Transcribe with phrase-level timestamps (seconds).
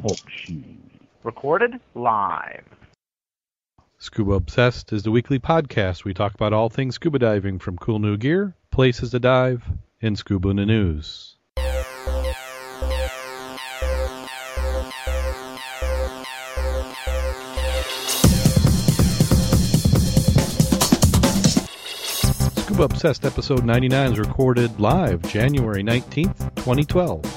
[0.00, 0.54] Talk Show.
[1.24, 2.64] Recorded live.
[3.98, 6.04] Scuba Obsessed is the weekly podcast.
[6.04, 9.62] We talk about all things scuba diving from cool new gear, places to dive,
[10.00, 11.36] and scuba in the news.
[22.56, 27.29] Scuba Obsessed episode 99 is recorded live January 19th, 2012.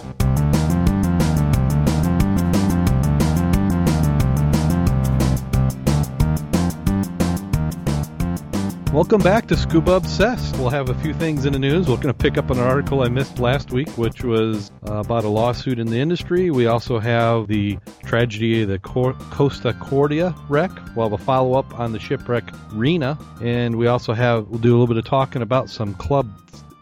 [8.94, 10.56] Welcome back to Scuba Obsessed.
[10.58, 11.88] We'll have a few things in the news.
[11.88, 15.24] We're going to pick up an article I missed last week, which was uh, about
[15.24, 16.52] a lawsuit in the industry.
[16.52, 20.70] We also have the tragedy of the Costa Cordia wreck.
[20.96, 24.70] We'll have a follow up on the shipwreck Rena, and we also have we'll do
[24.70, 26.30] a little bit of talking about some club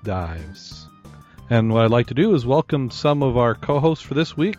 [0.04, 0.90] dives.
[1.50, 4.58] And what I'd like to do is welcome some of our co-hosts for this week.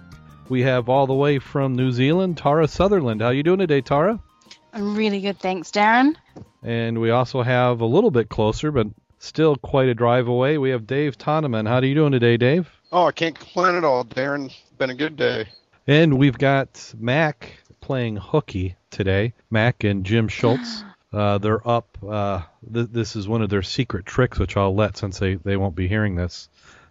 [0.48, 3.20] We have all the way from New Zealand, Tara Sutherland.
[3.20, 4.19] How you doing today, Tara?
[4.72, 6.16] I'm really good, thanks, Darren.
[6.63, 8.87] And we also have a little bit closer, but
[9.19, 10.59] still quite a drive away.
[10.59, 11.67] We have Dave Toneman.
[11.67, 12.69] How are you doing today, Dave?
[12.93, 14.53] Oh, I can't complain at all, Darren.
[14.79, 15.49] Been a good day.
[15.87, 19.33] And we've got Mac playing hooky today.
[19.51, 20.85] Mac and Jim Schultz.
[21.13, 21.99] Uh, they're up.
[22.03, 22.41] Uh,
[22.73, 25.77] th- this is one of their secret tricks, which I'll let since they, they won't
[25.77, 26.49] be hearing this.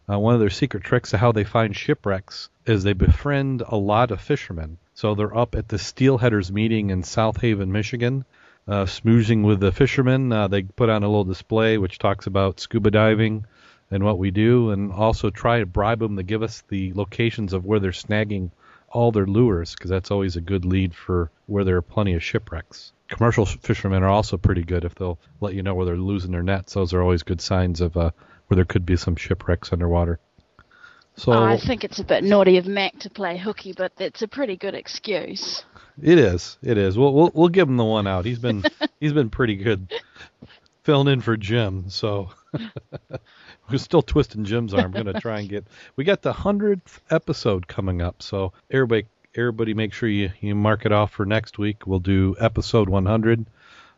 [0.07, 3.77] Uh, one of their secret tricks of how they find shipwrecks is they befriend a
[3.77, 4.77] lot of fishermen.
[4.93, 8.23] So they're up at the Steelheaders meeting in South Haven, Michigan,
[8.71, 10.31] uh, smoozing with the fishermen.
[10.31, 13.45] Uh, they put on a little display which talks about scuba diving
[13.91, 17.51] and what we do, and also try to bribe them to give us the locations
[17.51, 18.49] of where they're snagging
[18.87, 22.23] all their lures, because that's always a good lead for where there are plenty of
[22.23, 22.93] shipwrecks.
[23.09, 26.41] Commercial fishermen are also pretty good if they'll let you know where they're losing their
[26.41, 26.73] nets.
[26.73, 28.11] Those are always good signs of uh,
[28.47, 30.19] where there could be some shipwrecks underwater.
[31.17, 34.21] So Oh, I think it's a bit naughty of Mac to play hooky, but that's
[34.21, 35.65] a pretty good excuse.
[36.01, 36.57] It is.
[36.63, 36.97] It is.
[36.97, 38.25] We'll we'll, we'll give him the one out.
[38.25, 38.63] He's been
[38.99, 39.93] he's been pretty good
[40.83, 41.89] filling in for Jim.
[41.89, 42.29] So
[43.69, 44.91] we're still twisting Jim's arm.
[44.91, 45.65] Going to try and get.
[45.95, 48.21] We got the hundredth episode coming up.
[48.21, 49.05] So everybody
[49.35, 51.87] everybody make sure you you mark it off for next week.
[51.87, 53.45] We'll do episode 100.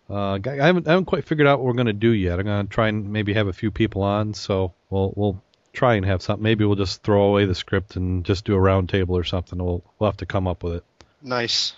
[0.10, 2.40] Uh, I haven't I haven't quite figured out what we're going to do yet.
[2.40, 4.34] I'm going to try and maybe have a few people on.
[4.34, 5.42] So we'll we'll
[5.72, 6.44] try and have something.
[6.44, 9.64] Maybe we'll just throw away the script and just do a round table or something.
[9.64, 10.84] We'll we'll have to come up with it.
[11.22, 11.76] Nice.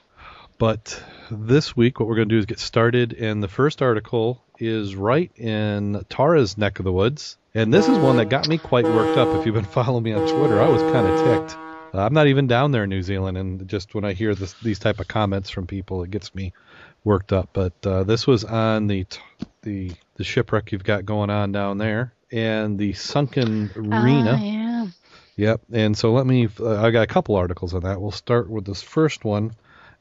[0.58, 4.42] But this week, what we're going to do is get started, and the first article
[4.58, 7.38] is right in Tara's neck of the woods.
[7.54, 9.28] And this is one that got me quite worked up.
[9.40, 11.58] If you've been following me on Twitter, I was kind of ticked.
[11.94, 14.54] Uh, I'm not even down there in New Zealand, and just when I hear this,
[14.62, 16.54] these type of comments from people, it gets me
[17.04, 17.50] worked up.
[17.54, 19.06] But uh, this was on the
[19.62, 24.38] the the shipwreck you've got going on down there, and the sunken Rena.
[24.38, 24.88] Ah, yeah.
[25.38, 25.62] Yep.
[25.72, 26.48] And so let me.
[26.60, 28.02] Uh, I got a couple articles on that.
[28.02, 29.56] We'll start with this first one,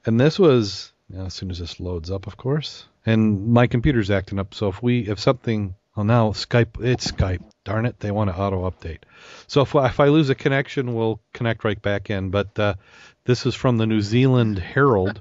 [0.06, 2.86] and this was you know, as soon as this loads up, of course.
[3.06, 4.54] And my computer's acting up.
[4.54, 7.42] So if we if something, oh now Skype, it's Skype.
[7.64, 9.00] Darn it, they want to auto update.
[9.46, 12.30] So if if I lose a connection, we'll connect right back in.
[12.30, 12.74] But uh,
[13.24, 15.20] this is from the New Zealand Herald.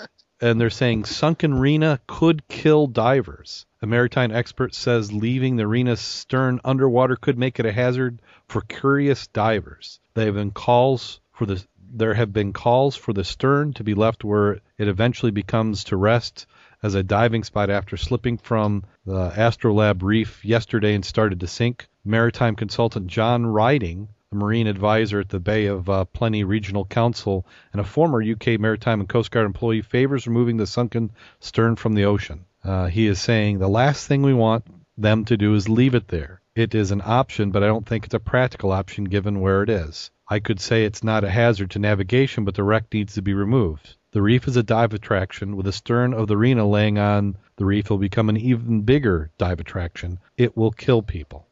[0.40, 3.66] and they're saying sunken Rena could kill divers.
[3.82, 8.62] A maritime expert says leaving the Rena's stern underwater could make it a hazard for
[8.62, 10.00] curious divers.
[10.14, 13.94] There have been calls for the there have been calls for the stern to be
[13.94, 16.46] left where it eventually becomes to rest
[16.82, 21.88] as a diving spot after slipping from the Astrolabe reef yesterday and started to sink.
[22.04, 27.44] Maritime consultant John Riding a marine advisor at the Bay of uh, Plenty Regional Council,
[27.72, 31.94] and a former UK Maritime and Coast Guard employee, favors removing the sunken stern from
[31.94, 32.44] the ocean.
[32.62, 34.64] Uh, he is saying the last thing we want
[34.96, 36.40] them to do is leave it there.
[36.56, 39.70] It is an option, but I don't think it's a practical option given where it
[39.70, 40.10] is.
[40.28, 43.34] I could say it's not a hazard to navigation, but the wreck needs to be
[43.34, 43.96] removed.
[44.12, 45.56] The reef is a dive attraction.
[45.56, 49.30] With the stern of the Rena laying on the reef, will become an even bigger
[49.38, 50.18] dive attraction.
[50.36, 51.46] It will kill people.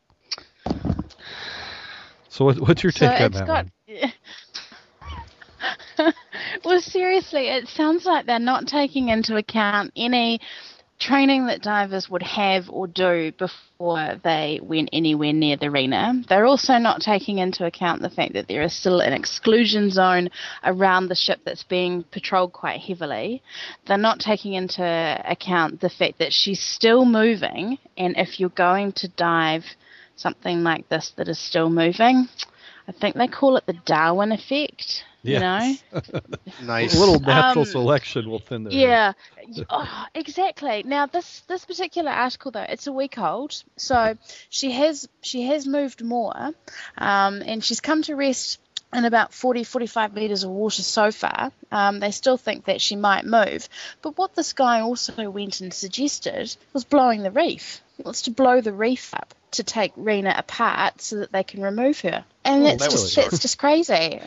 [2.28, 3.66] So what, what's your So take on it's that got.
[5.98, 6.15] one?
[6.65, 10.41] well, seriously, it sounds like they're not taking into account any
[10.98, 16.22] training that divers would have or do before they went anywhere near the Rena.
[16.28, 20.30] They're also not taking into account the fact that there is still an exclusion zone
[20.65, 23.42] around the ship that's being patrolled quite heavily.
[23.86, 24.83] They're not taking into
[25.24, 29.65] account the fact that she's still moving, and if you're going to dive
[30.16, 32.28] something like this that is still moving,
[32.89, 35.05] I think they call it the Darwin effect.
[35.23, 35.75] You know?
[36.63, 36.97] Nice.
[36.97, 39.13] A little natural Um, selection will thin the Yeah,
[39.69, 40.83] oh, exactly.
[40.85, 44.17] Now this this particular article though, it's a week old, so
[44.49, 46.53] she has she has moved more,
[46.97, 48.59] um, and she's come to rest
[48.93, 51.53] in about 40, 45 metres of water so far.
[51.71, 53.69] Um, they still think that she might move.
[54.03, 57.81] But what this guy also went and suggested was blowing the reef.
[57.97, 61.63] He wants to blow the reef up to take Rena apart so that they can
[61.63, 62.25] remove her.
[62.45, 64.21] And that's that just that's just crazy.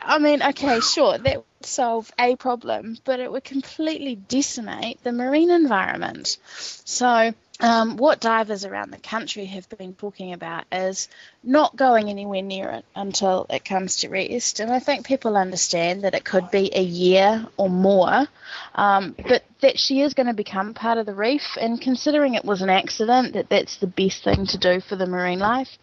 [0.00, 5.12] I mean, okay, sure, that would solve a problem, but it would completely decimate the
[5.12, 6.38] marine environment.
[6.56, 11.08] So um, what divers around the country have been talking about is
[11.42, 14.60] not going anywhere near it until it comes to rest.
[14.60, 18.26] And I think people understand that it could be a year or more,
[18.74, 21.56] um, but that she is going to become part of the reef.
[21.60, 25.06] And considering it was an accident, that that's the best thing to do for the
[25.06, 25.78] marine life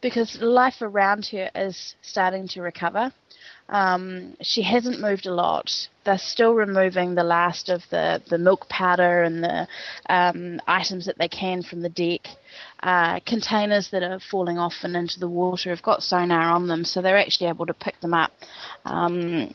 [0.00, 3.12] because life around her is starting to recover.
[3.68, 5.88] Um, she hasn't moved a lot.
[6.04, 9.68] They're still removing the last of the, the milk powder and the
[10.08, 12.28] um, items that they can from the deck.
[12.82, 16.84] Uh, containers that are falling off and into the water have got sonar on them,
[16.84, 18.32] so they're actually able to pick them up.
[18.84, 19.52] Um,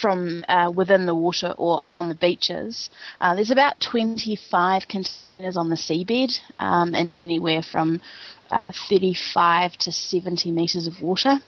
[0.00, 2.88] from uh, within the water or on the beaches.
[3.20, 6.94] Uh, there's about 25 containers on the seabed, um,
[7.26, 8.00] anywhere from
[8.50, 8.58] uh,
[8.88, 11.40] 35 to 70 metres of water.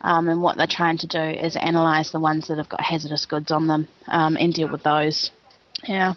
[0.00, 3.26] Um, and what they're trying to do is analyse the ones that have got hazardous
[3.26, 5.30] goods on them um, and deal with those.
[5.86, 6.14] Yeah.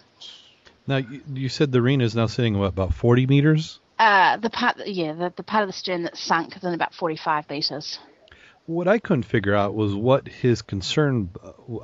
[0.86, 1.00] Now
[1.32, 3.78] you, said the Rena is now sitting what, about 40 meters.
[3.98, 6.94] Uh, the part, yeah, the, the part of the stern that's sunk is in about
[6.94, 7.98] 45 metres.
[8.66, 11.30] What I couldn't figure out was what his concern.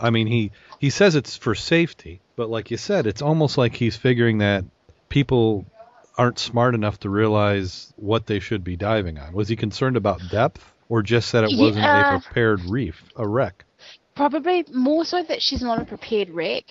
[0.01, 3.75] I mean, he he says it's for safety, but like you said, it's almost like
[3.75, 4.65] he's figuring that
[5.09, 5.67] people
[6.17, 9.33] aren't smart enough to realize what they should be diving on.
[9.33, 12.17] Was he concerned about depth, or just that it wasn't Yeah.
[12.17, 13.65] a prepared reef, a wreck?
[14.15, 16.65] Probably more so that she's not a prepared wreck.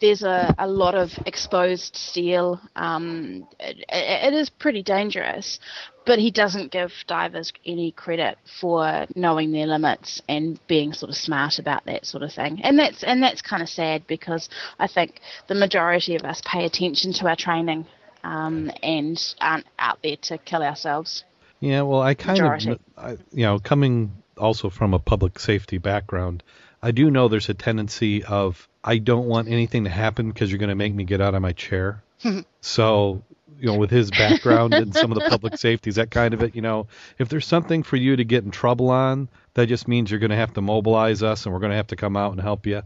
[0.00, 2.58] There's a, a lot of exposed steel.
[2.76, 5.60] Um, it, it is pretty dangerous,
[6.06, 11.16] but he doesn't give divers any credit for knowing their limits and being sort of
[11.16, 12.62] smart about that sort of thing.
[12.62, 14.48] And that's and that's kind of sad because
[14.78, 17.84] I think the majority of us pay attention to our training
[18.22, 21.24] um, and aren't out there to kill ourselves.
[21.64, 22.70] Yeah, well, I kind Majority.
[22.72, 26.42] of, I, you know, coming also from a public safety background,
[26.82, 30.58] I do know there's a tendency of I don't want anything to happen because you're
[30.58, 32.02] going to make me get out of my chair.
[32.60, 33.22] so,
[33.58, 36.54] you know, with his background and some of the public safeties, that kind of it,
[36.54, 36.86] you know,
[37.18, 40.30] if there's something for you to get in trouble on, that just means you're going
[40.30, 42.66] to have to mobilize us and we're going to have to come out and help
[42.66, 42.82] you.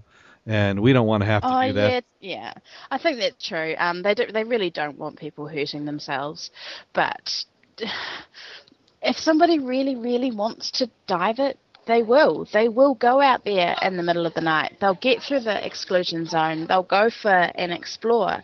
[0.47, 2.05] And we don't want to have to Oh do that.
[2.21, 2.53] yeah, yeah.
[2.93, 3.75] I think that's true.
[3.77, 6.51] Um, they do, they really don't want people hurting themselves,
[6.93, 7.45] but
[9.03, 12.47] if somebody really, really wants to dive it, they will.
[12.53, 14.77] They will go out there in the middle of the night.
[14.81, 16.67] They'll get through the exclusion zone.
[16.67, 18.43] They'll go for and explore,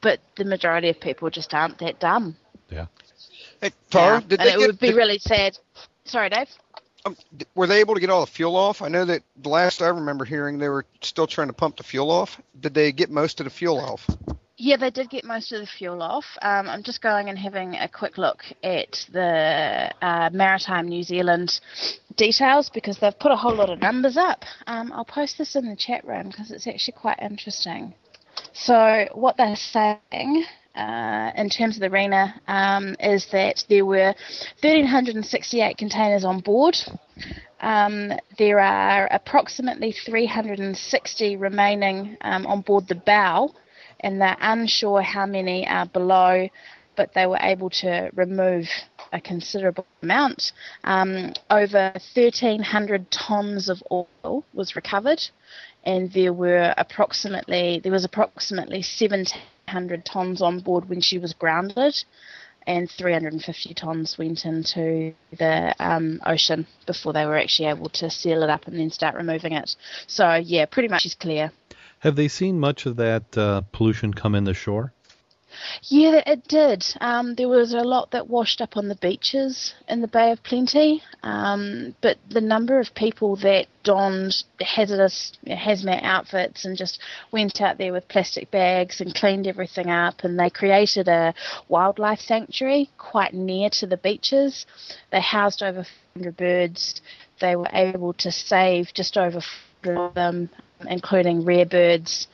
[0.00, 2.36] but the majority of people just aren't that dumb.
[2.70, 2.86] Yeah.
[3.60, 4.66] Hey, Tara, Yeah, did and they it get?
[4.68, 5.58] would be did- really sad.
[6.04, 6.48] Sorry, Dave.
[7.06, 7.16] um,
[7.54, 8.80] were they able to get all the fuel off?
[8.82, 11.82] I know that the last I remember hearing, they were still trying to pump the
[11.82, 12.40] fuel off.
[12.60, 14.06] Did they get most of the fuel off?
[14.56, 16.24] Yeah, they did get most of the fuel off.
[16.40, 21.60] Um, I'm just going and having a quick look at the uh, Maritime New Zealand
[22.16, 24.44] details because they've put a whole lot of numbers up.
[24.68, 27.94] Um, I'll post this in the chat room because it's actually quite interesting.
[28.52, 30.44] So, what they're saying
[30.76, 34.14] uh, in terms of the Rena um, is that there were
[34.62, 36.76] 1,368 containers on board.
[37.60, 43.52] Um, there are approximately 360 remaining um, on board the bow,
[44.04, 46.48] and they're unsure how many are below,
[46.94, 48.68] but they were able to remove
[49.12, 50.52] a considerable amount.
[50.84, 55.26] Um, over 1,300 tons of oil was recovered,
[55.84, 62.04] and there were approximately there was approximately 1,700 tons on board when she was grounded
[62.66, 68.42] and 350 tons went into the um, ocean before they were actually able to seal
[68.42, 69.76] it up and then start removing it.
[70.06, 71.52] So yeah, pretty much she's clear.
[72.04, 74.92] Have they seen much of that uh, pollution come in the shore?
[75.84, 76.84] Yeah, it did.
[77.00, 80.42] Um, there was a lot that washed up on the beaches in the Bay of
[80.42, 87.00] Plenty, um, but the number of people that donned hazardous hazmat outfits and just
[87.32, 91.32] went out there with plastic bags and cleaned everything up, and they created a
[91.68, 94.66] wildlife sanctuary quite near to the beaches.
[95.10, 97.00] They housed over 400 birds.
[97.40, 100.50] They were able to save just over 400 of them,
[100.88, 102.28] including rare birds,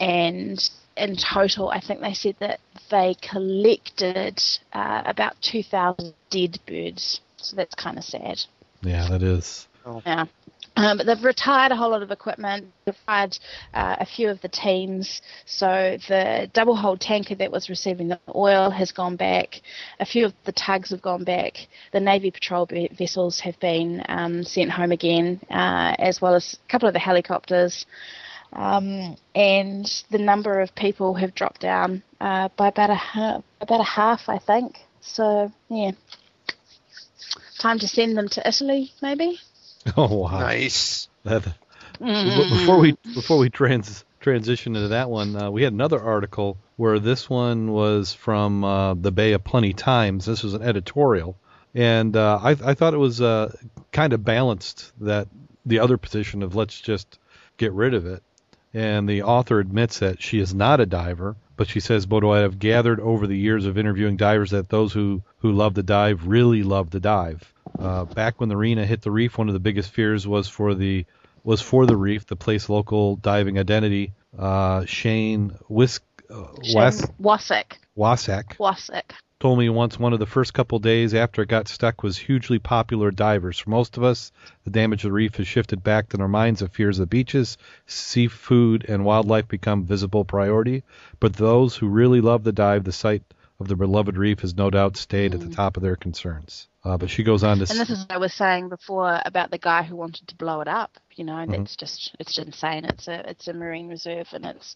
[0.00, 7.20] and in total, I think they said that they collected uh, about 2,000 dead birds.
[7.36, 8.40] So that's kind of sad.
[8.82, 9.66] Yeah, that is.
[10.04, 10.26] Yeah.
[10.78, 13.36] Um, but they've retired a whole lot of equipment, retired
[13.74, 15.22] uh, a few of the teams.
[15.44, 19.60] So the double hold tanker that was receiving the oil has gone back.
[19.98, 21.66] A few of the tugs have gone back.
[21.92, 26.56] The Navy patrol be- vessels have been um, sent home again, uh, as well as
[26.64, 27.84] a couple of the helicopters.
[28.52, 33.80] Um, and the number of people have dropped down uh, by about a ha- about
[33.80, 34.78] a half, I think.
[35.00, 35.90] So yeah,
[37.58, 39.40] time to send them to Italy, maybe.
[39.96, 40.40] Oh wow!
[40.40, 41.08] Nice.
[41.24, 41.44] That,
[42.00, 42.54] Mm-hmm.
[42.54, 46.98] before we before we trans transition into that one, uh, we had another article where
[47.00, 50.24] this one was from uh, the Bay of Plenty Times.
[50.24, 51.36] This was an editorial,
[51.74, 53.52] and uh, I, I thought it was uh,
[53.90, 55.28] kind of balanced that
[55.66, 57.18] the other position of let's just
[57.56, 58.22] get rid of it.
[58.74, 62.44] And the author admits that she is not a diver, but she says, "But what
[62.44, 66.26] I've gathered over the years of interviewing divers that those who who love to dive
[66.26, 67.52] really love to dive.
[67.78, 70.74] Uh, back when the Rena hit the reef, one of the biggest fears was for
[70.74, 71.06] the
[71.44, 74.12] was for the reef, the place local diving identity.
[74.36, 76.44] Uh, Shane Whisk uh,
[76.74, 77.78] Wes Wasik.
[77.96, 79.12] Wasak Wasik.
[79.40, 82.58] told me once one of the first couple days after it got stuck was hugely
[82.58, 83.58] popular divers.
[83.58, 84.30] For most of us,
[84.64, 87.56] the damage to the reef has shifted back to our minds of fears of beaches,
[87.86, 90.82] seafood, and wildlife become visible priority.
[91.18, 93.22] But those who really love the dive, the sight
[93.60, 96.68] of the beloved reef has no doubt stayed at the top of their concerns.
[96.84, 99.20] Uh, but she goes on to say And this is what I was saying before
[99.24, 100.96] about the guy who wanted to blow it up.
[101.16, 101.50] You know, Mm-hmm.
[101.50, 102.84] that's just it's just insane.
[102.84, 104.74] It's a it's a marine reserve and it's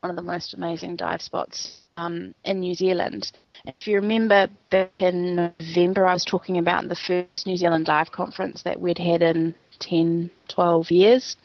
[0.00, 3.30] one of the most amazing dive spots um, in New Zealand.
[3.66, 8.12] If you remember back in November, I was talking about the first New Zealand dive
[8.12, 11.36] conference that we'd had in 10, 12 years.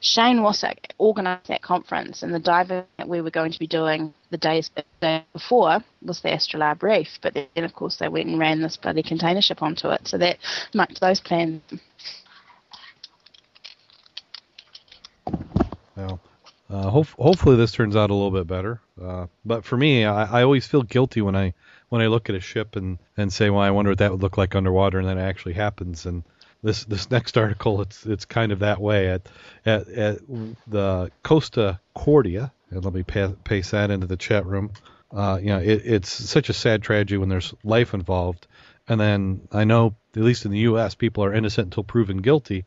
[0.00, 4.14] Shane Wassack organised that conference, and the diving that we were going to be doing
[4.30, 4.70] the days
[5.00, 7.18] day before was the Astrolabe Reef.
[7.22, 10.18] But then, of course, they went and ran this bloody container ship onto it, so
[10.18, 10.38] that
[10.74, 11.62] mucked those plans.
[15.96, 16.20] Well,
[16.68, 18.80] uh, hope, hopefully this turns out a little bit better.
[19.00, 21.54] Uh, but for me, I, I always feel guilty when I
[21.88, 24.20] when I look at a ship and, and say, well, I wonder what that would
[24.20, 26.04] look like underwater, and then it actually happens.
[26.04, 26.24] And
[26.62, 29.08] this this next article, it's it's kind of that way.
[29.10, 29.22] At
[29.64, 30.18] at, at
[30.66, 34.70] the Costa Cordia, and let me pa- paste that into the chat room.
[35.12, 38.46] Uh, you know, it, it's such a sad tragedy when there's life involved.
[38.88, 42.64] And then I know, at least in the U.S., people are innocent until proven guilty.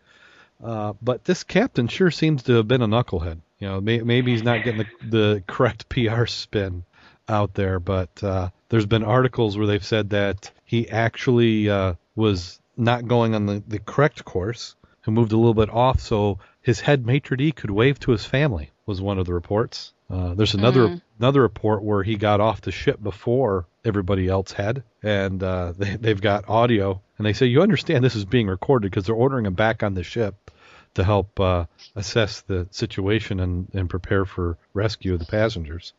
[0.63, 3.39] Uh, but this captain sure seems to have been a knucklehead.
[3.59, 6.83] You know, may, maybe he's not getting the, the correct PR spin
[7.27, 12.58] out there, but uh, there's been articles where they've said that he actually uh, was
[12.79, 16.79] not going on the, the correct course and moved a little bit off so his
[16.79, 19.93] head maitre d' could wave to his family was one of the reports.
[20.09, 24.83] Uh, there's another another report where he got off the ship before everybody else had,
[25.03, 28.89] and uh, they, they've got audio, and they say you understand this is being recorded
[28.89, 30.51] because they're ordering him back on the ship
[30.95, 35.93] to help uh, assess the situation and, and prepare for rescue of the passengers.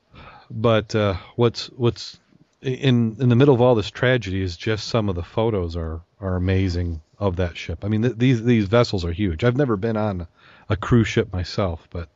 [0.51, 2.20] But uh, what's what's
[2.63, 6.03] in in the middle of all this tragedy is just some of the photos are
[6.21, 7.85] are amazing of that ship.
[7.85, 9.45] I mean th- these these vessels are huge.
[9.45, 10.27] I've never been on
[10.69, 12.09] a cruise ship myself, but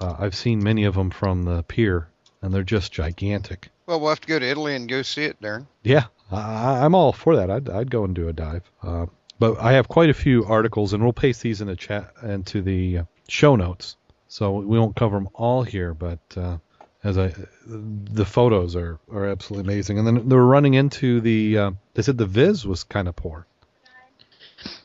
[0.00, 2.08] uh, I've seen many of them from the pier,
[2.42, 3.68] and they're just gigantic.
[3.86, 5.66] Well, we'll have to go to Italy and go see it, Darren.
[5.82, 7.50] Yeah, I, I'm all for that.
[7.50, 8.70] I'd, I'd go and do a dive.
[8.82, 9.06] Uh,
[9.38, 12.62] but I have quite a few articles, and we'll paste these in the chat into
[12.62, 13.96] the show notes.
[14.28, 16.58] So we won't cover them all here, but uh,
[17.04, 17.34] as I,
[17.66, 19.98] the photos are, are absolutely amazing.
[19.98, 21.58] And then they were running into the.
[21.58, 23.46] Uh, they said the Viz was kind of poor.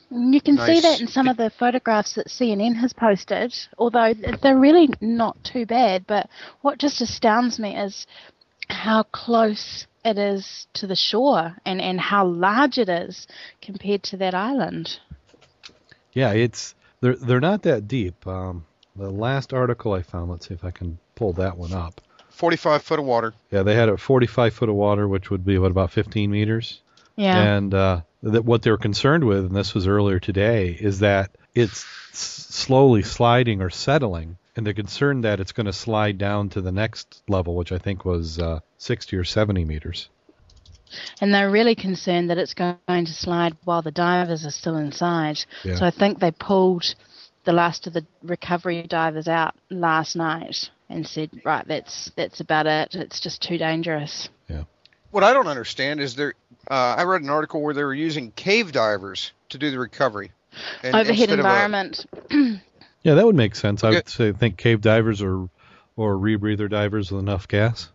[0.10, 4.58] You can see that in some of the photographs that CNN has posted, although they're
[4.58, 6.08] really not too bad.
[6.08, 6.30] But
[6.62, 8.08] what just astounds me is
[8.70, 13.28] how close it is to the shore and, and how large it is
[13.62, 14.98] compared to that island.
[16.14, 18.26] Yeah, it's they're they're not that deep.
[18.26, 22.02] Um, the last article I found, let's see if I can pull that one up.
[22.38, 23.34] 45 foot of water.
[23.52, 26.82] Yeah, they had a 45 foot of water, which would be what about 15 meters.
[27.16, 27.42] Yeah.
[27.42, 31.32] And uh, that what they were concerned with, and this was earlier today, is that
[31.56, 36.62] it's slowly sliding or settling, and they're concerned that it's going to slide down to
[36.62, 40.10] the next level, which I think was uh, 60 or 70 meters.
[41.20, 45.44] And they're really concerned that it's going to slide while the divers are still inside.
[45.64, 45.76] Yeah.
[45.76, 46.94] So I think they pulled
[47.46, 52.68] the last of the recovery divers out last night and said, right, that's that's about
[52.68, 52.96] it.
[52.96, 54.30] It's just too dangerous.
[54.50, 54.64] Yeah.
[55.12, 56.34] What I don't understand is there.
[56.70, 60.32] Uh, I read an article where they were using cave divers to do the recovery.
[60.84, 62.06] And Overhead instead of a- environment.
[63.04, 63.86] Yeah, that would make sense.
[63.86, 65.50] I would say think cave divers or
[65.96, 67.90] or rebreather divers with enough gas.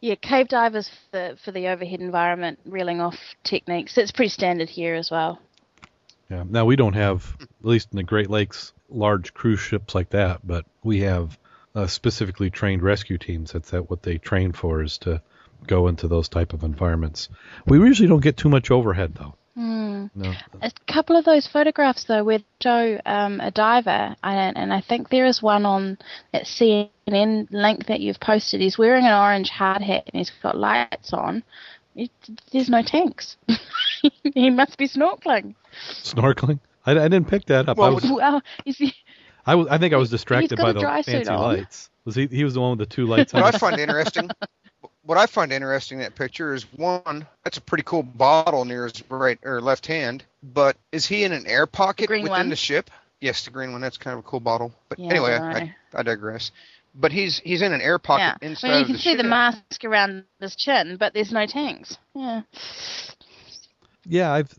[0.00, 3.94] Yeah, cave divers for, for the overhead environment reeling off techniques.
[3.96, 5.40] That's pretty standard here as well.
[6.30, 6.44] Yeah.
[6.48, 10.46] Now we don't have, at least in the Great Lakes, large cruise ships like that,
[10.46, 11.36] but we have
[11.76, 13.52] uh, specifically trained rescue teams.
[13.52, 15.22] That's that what they train for is to
[15.66, 17.28] go into those type of environments.
[17.66, 19.34] We usually don't get too much overhead though.
[19.54, 20.06] Hmm.
[20.14, 20.34] No.
[20.60, 24.82] A couple of those photographs, though, where they show um, a diver, and, and I
[24.82, 25.96] think there is one on
[26.32, 28.60] that CNN link that you've posted.
[28.60, 31.42] He's wearing an orange hard hat and he's got lights on.
[31.94, 32.10] It,
[32.52, 33.38] there's no tanks.
[34.34, 35.54] he must be snorkeling.
[36.02, 36.60] Snorkeling?
[36.84, 37.78] I, I didn't pick that up.
[37.78, 38.94] I Well, was, Well, is he,
[39.46, 41.40] I think I was distracted by the fancy on.
[41.40, 41.90] lights.
[42.04, 42.26] Was he?
[42.26, 43.42] He was the one with the two lights on.
[43.42, 44.30] What I find interesting,
[45.02, 48.84] what I find interesting in that picture is one, that's a pretty cool bottle near
[48.84, 50.24] his right or left hand.
[50.42, 52.50] But is he in an air pocket green within one?
[52.50, 52.90] the ship?
[53.20, 53.80] Yes, the green one.
[53.80, 54.72] That's kind of a cool bottle.
[54.88, 55.58] But Yeah, anyway, I I.
[55.58, 56.50] I, I digress.
[56.94, 58.48] But he's he's in an air pocket yeah.
[58.48, 61.46] inside Well, you of can the see the mask around his chin, but there's no
[61.46, 61.98] tanks.
[62.14, 62.42] Yeah.
[64.08, 64.54] Yeah, I've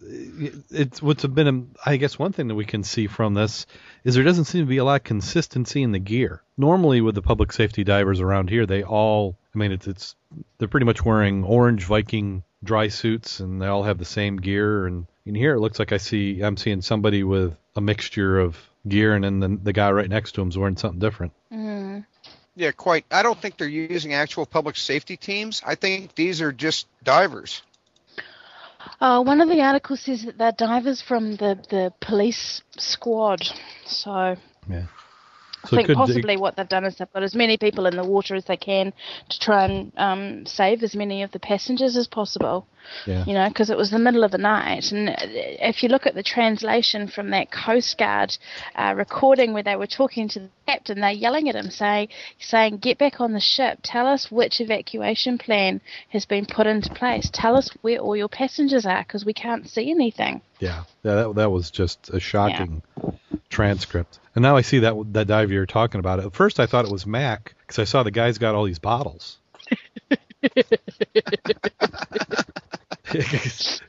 [0.69, 3.65] it's what's been I guess one thing that we can see from this
[4.07, 6.41] is there doesn't seem to be a lot of consistency in the gear.
[6.57, 10.15] Normally with the public safety divers around here, they all I mean it's it's
[10.57, 14.87] they're pretty much wearing orange Viking dry suits and they all have the same gear
[14.87, 18.57] and in here it looks like I see I'm seeing somebody with a mixture of
[18.87, 21.33] gear and then the, the guy right next to him's wearing something different.
[21.51, 22.05] Mm.
[22.55, 23.05] Yeah, quite.
[23.11, 25.61] I don't think they're using actual public safety teams.
[25.65, 27.61] I think these are just divers.
[29.01, 33.41] Oh, one of the articles says that they're divers from the, the police squad.
[33.85, 34.35] So
[35.63, 37.95] I So think could possibly what they've done is they've got as many people in
[37.95, 38.93] the water as they can
[39.29, 42.67] to try and um, save as many of the passengers as possible.
[43.05, 43.23] Yeah.
[43.25, 44.91] You know, because it was the middle of the night.
[44.91, 48.37] And if you look at the translation from that Coast Guard
[48.75, 52.77] uh, recording where they were talking to the captain, they're yelling at him, saying, saying,
[52.77, 53.79] "Get back on the ship.
[53.83, 57.29] Tell us which evacuation plan has been put into place.
[57.31, 61.35] Tell us where all your passengers are, because we can't see anything." Yeah, yeah, that
[61.35, 62.81] that was just a shocking
[63.49, 64.19] transcript.
[64.35, 66.19] And now I see that that dive you're talking about.
[66.19, 68.79] At first, I thought it was Mac because I saw the guy's got all these
[68.79, 69.37] bottles.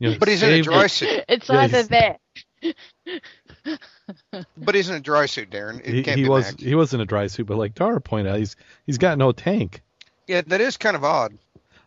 [0.00, 0.90] You know, But he's in a dry it.
[0.90, 1.24] suit.
[1.28, 2.20] It's Yeah, either he's- that.
[4.56, 5.80] But he's in a dry suit, Darren.
[5.80, 6.60] It He, can't he be was Mac.
[6.60, 8.56] he was in a dry suit, but like Dara pointed out, he's
[8.86, 9.82] he's got no tank.
[10.26, 11.38] Yeah, that is kind of odd.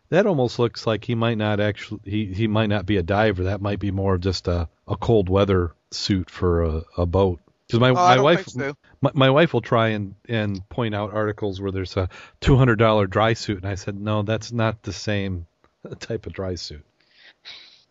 [0.08, 3.44] That almost looks like he might not actually he, he might not be a diver.
[3.44, 7.40] That might be more of just a, a cold weather suit for a, a boat.
[7.66, 8.74] Because my Oh, my wife so.
[9.02, 12.08] my, my wife will try and, and point out articles where there's a
[12.40, 15.46] two hundred dollar dry suit, and I said no, that's not the same
[16.00, 16.84] type of dry suit.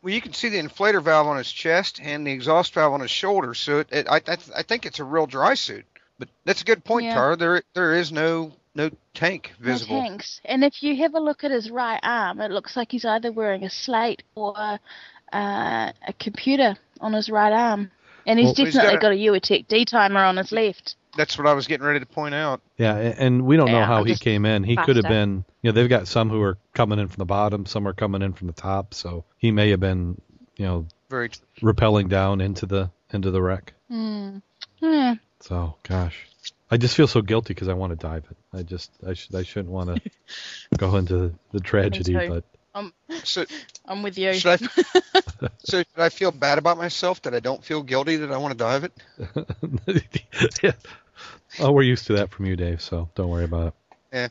[0.01, 3.01] Well, you can see the inflator valve on his chest and the exhaust valve on
[3.01, 5.85] his shoulder, so it, it I, I I think it's a real dry suit.
[6.19, 7.15] But that's a good point, Yeah.
[7.15, 7.35] Tara.
[7.35, 10.01] There there is no no tank No visible.
[10.01, 10.39] tanks.
[10.45, 13.31] And if you have a look at his right arm, it looks like he's either
[13.31, 17.91] wearing a slate or uh, a computer on his right arm.
[18.25, 20.95] And he's Well, he's definitely got got a Uwatec D timer on his left.
[21.17, 22.61] That's what I was getting ready to point out.
[22.77, 24.63] Yeah, and we don't know how I'm he came in.
[24.63, 25.09] He could have faster.
[25.09, 27.93] been, you know, they've got some who are coming in from the bottom, some are
[27.93, 30.21] coming in from the top, so he may have been,
[30.55, 31.29] you know, Very
[31.61, 33.73] rappelling down into the into the wreck.
[33.89, 34.37] Hmm.
[34.79, 35.15] Yeah.
[35.39, 36.27] So, gosh,
[36.69, 38.37] I just feel so guilty because I want to dive it.
[38.57, 40.11] I just, I should, I shouldn't want to
[40.77, 42.43] go into the tragedy, but
[42.77, 43.45] I'm, so
[43.85, 44.33] I'm with you.
[44.33, 45.21] should I
[45.59, 48.51] so should I feel bad about myself that I don't feel guilty that I want
[48.51, 48.93] to dive it?
[50.63, 50.73] yeah.
[51.59, 52.81] Oh, we're used to that from you, Dave.
[52.81, 53.73] So don't worry about it.
[54.13, 54.27] Yeah.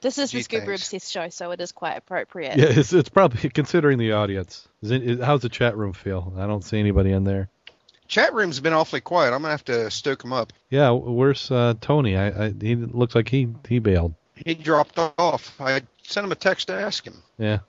[0.00, 0.82] This is Gee, the Scuba thanks.
[0.82, 2.58] Obsessed show, so it is quite appropriate.
[2.58, 4.68] Yeah, it's, it's probably considering the audience.
[4.82, 6.34] Is it, is, how's the chat room feel?
[6.36, 7.48] I don't see anybody in there.
[8.06, 9.32] Chat room's been awfully quiet.
[9.32, 10.52] I'm gonna have to stoke him up.
[10.70, 12.16] Yeah, where's uh, Tony?
[12.16, 14.14] I, I he looks like he he bailed.
[14.34, 15.60] He dropped off.
[15.60, 17.20] I sent him a text to ask him.
[17.36, 17.60] Yeah.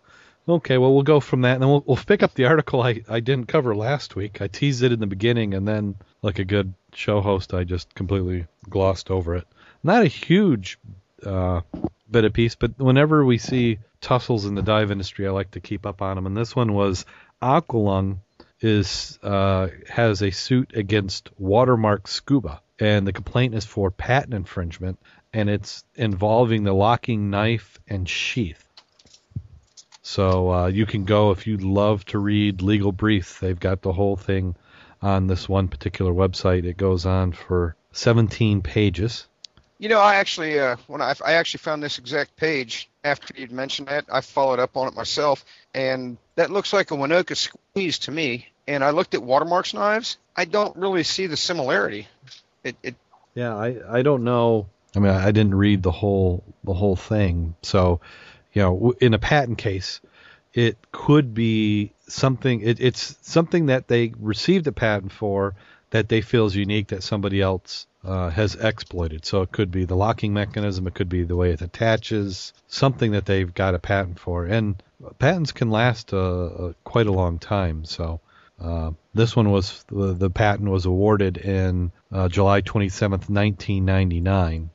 [0.48, 3.02] Okay, well we'll go from that, and then we'll we'll pick up the article I
[3.10, 4.42] I didn't cover last week.
[4.42, 7.94] I teased it in the beginning, and then like a good show host, I just
[7.96, 9.48] completely glossed over it.
[9.84, 10.80] Not a huge
[11.26, 11.62] uh,
[12.10, 15.60] bit of piece, but whenever we see tussles in the dive industry, I like to
[15.60, 16.26] keep up on them.
[16.26, 17.06] And this one was
[17.42, 18.18] Aqualung
[18.60, 25.00] is uh, has a suit against Watermark Scuba, and the complaint is for patent infringement,
[25.34, 28.64] and it's involving the locking knife and sheath.
[30.02, 33.40] So uh, you can go if you'd love to read legal briefs.
[33.40, 34.56] They've got the whole thing
[35.02, 36.66] on this one particular website.
[36.66, 39.28] It goes on for 17 pages.
[39.80, 43.52] You know, I actually, uh, when I, I actually found this exact page after you'd
[43.52, 48.00] mentioned that, I followed up on it myself, and that looks like a Wenoka squeeze
[48.00, 48.48] to me.
[48.68, 50.18] And I looked at Watermark's knives.
[50.36, 52.08] I don't really see the similarity.
[52.64, 52.96] It, it
[53.34, 54.68] Yeah, I, I don't know.
[54.96, 57.56] I mean, I didn't read the whole the whole thing.
[57.62, 58.02] So,
[58.54, 60.02] you know, in a patent case,
[60.58, 62.62] it could be something.
[62.62, 65.54] It, it's something that they received a patent for
[65.92, 69.24] that they feel is unique that somebody else uh, has exploited.
[69.24, 73.12] So it could be the locking mechanism, it could be the way it attaches, something
[73.12, 74.46] that they've got a patent for.
[74.46, 74.82] And
[75.20, 77.86] patents can last uh, uh, quite a long time.
[77.86, 78.20] So
[78.60, 81.92] uh, this one was the, the patent was awarded in
[82.30, 84.72] July 27th, 1999.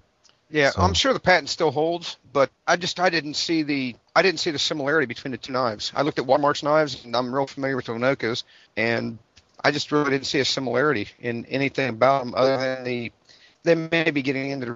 [0.53, 3.97] Yeah, So- I'm sure the patent still holds, but I just I didn't see the
[4.15, 5.91] I didn't see the similarity between the two knives.
[5.95, 8.45] I looked at Walmart's knives, and I'm real familiar with the Wenokas,
[8.77, 9.19] and
[9.65, 13.13] I just really didn't see a similarity in anything about them other than the
[13.65, 14.73] they may be getting into the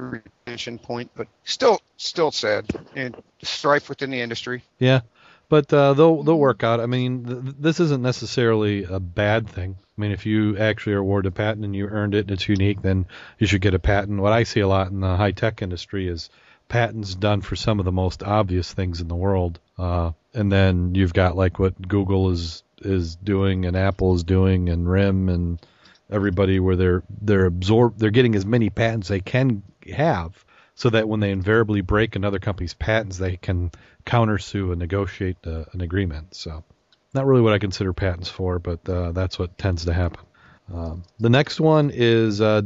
[0.47, 4.63] retention point, but still still sad and strife within the industry.
[4.79, 5.01] Yeah,
[5.49, 6.81] but uh, they'll they'll work out.
[6.81, 9.77] I mean, th- th- this isn't necessarily a bad thing.
[9.81, 12.49] I mean, if you actually are awarded a patent and you earned it and it's
[12.49, 13.07] unique, then
[13.39, 14.21] you should get a patent.
[14.21, 16.31] What I see a lot in the high tech industry is
[16.69, 20.95] patents done for some of the most obvious things in the world, uh, and then
[20.95, 25.59] you've got like what Google is is doing and Apple is doing and RIM and
[26.11, 29.63] everybody where they're they're absorb they're getting as many patents they can
[29.95, 30.45] have
[30.77, 33.71] so that when they invariably break another company's patents they can
[34.05, 36.63] countersue and negotiate uh, an agreement so
[37.15, 40.21] not really what i consider patents for but uh, that's what tends to happen
[40.73, 42.63] um, the next one is uh,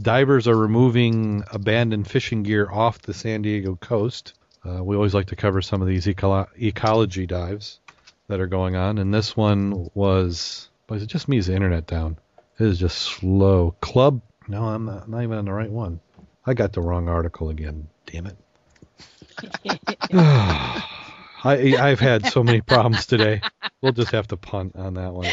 [0.00, 4.34] divers are removing abandoned fishing gear off the san diego coast
[4.64, 7.78] uh, we always like to cover some of these eco- ecology dives
[8.26, 11.86] that are going on and this one was was it just me is the internet
[11.86, 12.16] down
[12.58, 13.74] it is just slow.
[13.80, 14.20] Club?
[14.46, 16.00] No, I'm not, not even on the right one.
[16.44, 17.88] I got the wrong article again.
[18.06, 18.36] Damn it.
[21.44, 23.42] I I've had so many problems today.
[23.80, 25.32] We'll just have to punt on that one.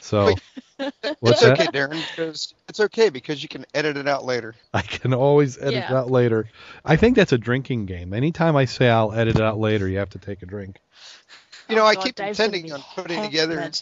[0.00, 0.34] So
[0.76, 1.60] what's it's that?
[1.60, 4.54] okay, Darren, because it's okay because you can edit it out later.
[4.72, 6.48] I can always edit it out later.
[6.84, 8.12] I think that's a drinking game.
[8.12, 10.80] Anytime I say I'll edit it out later, you have to take a drink.
[11.68, 13.70] You know, Oh, I God, keep Dave's intending on putting together.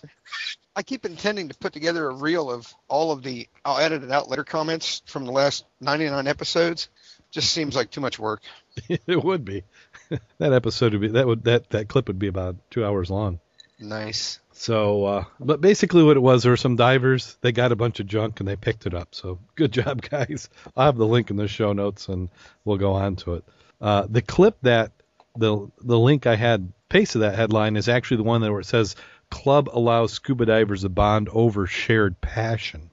[0.77, 4.13] I keep intending to put together a reel of all of the I'll edit it
[4.13, 6.91] out later comments from the last 99 episodes.
[7.31, 8.43] Just seems like too much work.
[8.89, 9.65] it would be.
[10.39, 13.41] that episode would be that would that that clip would be about two hours long.
[13.79, 14.39] Nice.
[14.53, 17.37] So, uh, but basically what it was, there were some divers.
[17.43, 19.15] They got a bunch of junk and they picked it up.
[19.15, 20.49] So good job, guys.
[20.77, 22.29] I'll have the link in the show notes and
[22.65, 23.45] we'll go on to it.
[23.81, 24.93] Uh, the clip that
[25.37, 28.67] the the link I had pasted that headline is actually the one that where it
[28.67, 28.97] says
[29.31, 32.91] club allows scuba divers to bond over shared passion.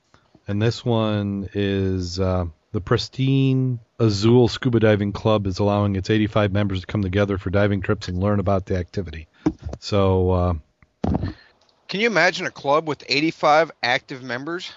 [0.47, 6.51] And this one is uh, the Pristine Azul Scuba Diving Club is allowing its 85
[6.51, 9.27] members to come together for diving trips and learn about the activity.
[9.79, 10.53] So uh,
[11.87, 14.71] Can you imagine a club with 85 active members?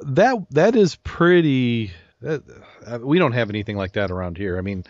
[0.00, 1.92] that that is pretty.
[2.20, 2.42] That,
[2.86, 4.58] uh, we don't have anything like that around here.
[4.58, 4.84] I mean,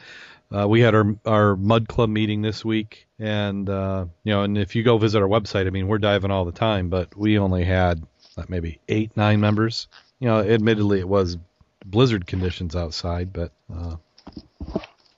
[0.56, 4.56] uh, we had our our mud club meeting this week, and uh, you know, and
[4.58, 7.38] if you go visit our website, I mean, we're diving all the time, but we
[7.38, 8.02] only had
[8.48, 9.88] maybe eight nine members.
[10.20, 11.36] You know, admittedly, it was
[11.84, 13.96] blizzard conditions outside, but uh,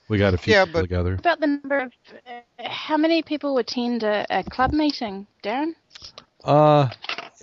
[0.09, 1.13] we got a few Yeah, people but- together.
[1.15, 1.91] About the number of
[2.27, 5.73] uh, how many people attend a, a club meeting, Darren?
[6.43, 6.89] Uh,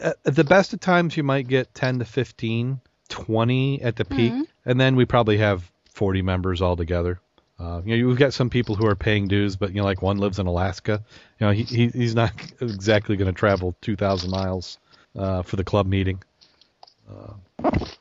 [0.02, 4.04] at, at the best of times, you might get 10 to 15, 20 at the
[4.04, 4.42] peak, Mhm.
[4.64, 7.20] and then we probably have 40 members altogether.
[7.58, 10.02] Uh, you know, we've got some people who are paying dues, but you know, like
[10.02, 11.02] one lives in Alaska.
[11.38, 14.78] You know, he, he he's not exactly going to travel 2,000 miles
[15.16, 16.22] uh, for the club meeting.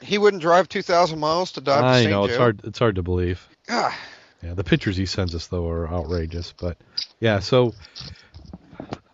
[0.02, 2.12] He wouldn't drive 2,000 miles to to I St.
[2.12, 2.30] know Joe.
[2.30, 2.62] it's hard.
[2.64, 3.48] It's hard to believe.
[3.70, 3.98] Ah,
[4.42, 6.54] Yeah, the pictures he sends us though are outrageous.
[6.58, 6.78] But
[7.20, 7.74] yeah, so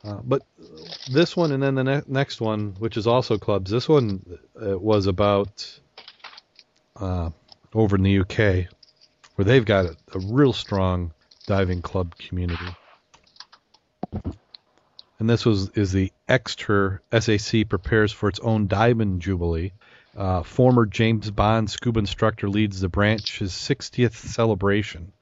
[0.04, 0.42] uh, but
[1.12, 3.70] this one and then the ne- next one, which is also clubs.
[3.70, 4.26] This one
[4.60, 5.80] uh, was about
[6.96, 7.30] uh,
[7.74, 8.68] over in the UK,
[9.40, 11.14] where they've got a, a real strong
[11.48, 12.76] diving club community.
[15.18, 19.72] And this was is the Exeter SAC prepares for its own Diamond Jubilee.
[20.18, 25.14] Uh, former James Bond scuba instructor leads the branch's 60th celebration,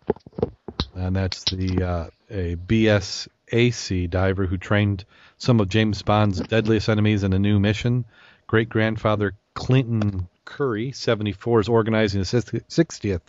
[0.95, 5.05] and that's the uh, a BSAC diver who trained
[5.37, 8.03] some of James Bond's deadliest enemies in a new mission.
[8.47, 13.21] Great grandfather Clinton Curry, 74, is organizing the 60th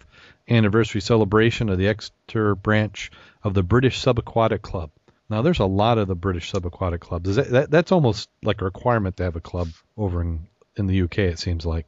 [0.49, 3.11] anniversary celebration of the Exeter branch
[3.43, 4.91] of the British Subaquatic Club.
[5.31, 7.29] Now, there's a lot of the British subaquatic clubs.
[7.29, 10.87] Is that, that, that's almost like a requirement to have a club over in, in
[10.87, 11.19] the UK.
[11.19, 11.85] It seems like.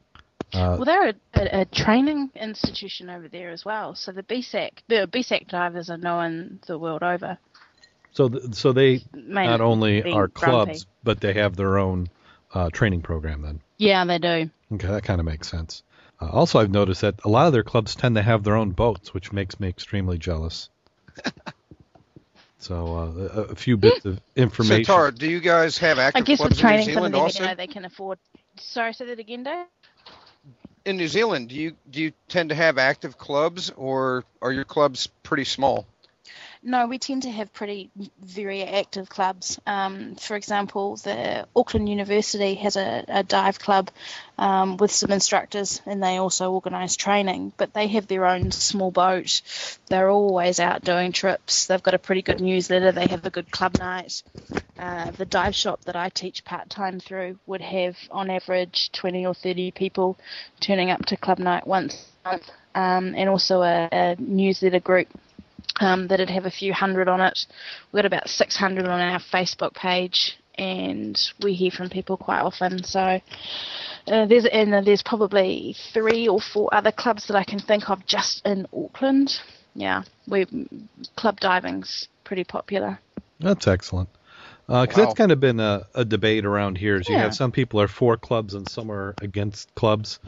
[0.52, 3.94] Uh, Well, they're a, a, a training institution over there as well.
[3.94, 7.38] So the BSAC, the BSAC divers are known the world over.
[8.12, 10.32] so, th- so they Mainly not only are grumpy.
[10.72, 12.08] clubs, but they have their own
[12.52, 13.40] uh, training program.
[13.40, 14.50] Then, Yeah, they do.
[14.74, 15.82] okay, that kind of makes sense.
[16.20, 18.70] Uh, also, I've noticed that a lot of their clubs tend to have their own
[18.70, 20.68] boats, which makes me extremely jealous.
[22.58, 24.84] So uh, a, a few bits of So information.
[24.84, 27.22] Tara, do you guys have I active guess clubs with in New training, Zealand them,
[27.22, 27.46] also?
[27.46, 28.18] know, they can afford.
[28.58, 29.66] Sorry, say that again, Dave.
[30.84, 34.64] In New Zealand, do you do you tend to have active clubs, or are your
[34.64, 35.86] clubs pretty small?
[36.62, 39.58] No, we tend to have pretty very active clubs.
[39.66, 43.90] Um, for example, the Auckland University has a, a dive club
[44.36, 47.54] um, with some instructors, and they also organise training.
[47.56, 49.40] But they have their own small boat.
[49.88, 51.66] They're always out doing trips.
[51.66, 52.92] They've got a pretty good newsletter.
[52.92, 54.22] They have a good club night.
[54.78, 59.24] Uh, the dive shop that I teach part time through would have, on average, 20
[59.24, 60.18] or 30 people
[60.60, 65.08] turning up to club night once a month, um, and also a, a newsletter group
[65.80, 67.46] um, that'd have a few hundred on it.
[67.90, 72.84] We've got about 600 on our Facebook page, and we hear from people quite often.
[72.84, 77.58] So uh, there's and uh, there's probably three or four other clubs that I can
[77.58, 79.40] think of just in Auckland.
[79.74, 80.46] Yeah, we
[81.16, 82.98] club diving's pretty popular.
[83.38, 84.08] That's excellent.
[84.66, 85.04] Because Wow.
[85.04, 86.96] that's kind of been a, a debate around here.
[86.96, 90.20] Is you have some people are for clubs and some are against clubs.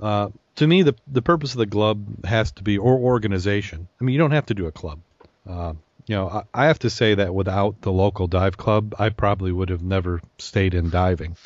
[0.00, 3.86] Uh, to me, the the purpose of the club has to be or organization.
[4.00, 4.98] I mean, you don't have to do a club.
[5.48, 5.74] Uh,
[6.08, 9.52] you know, I, I have to say that without the local dive club, I probably
[9.52, 11.36] would have never stayed in diving.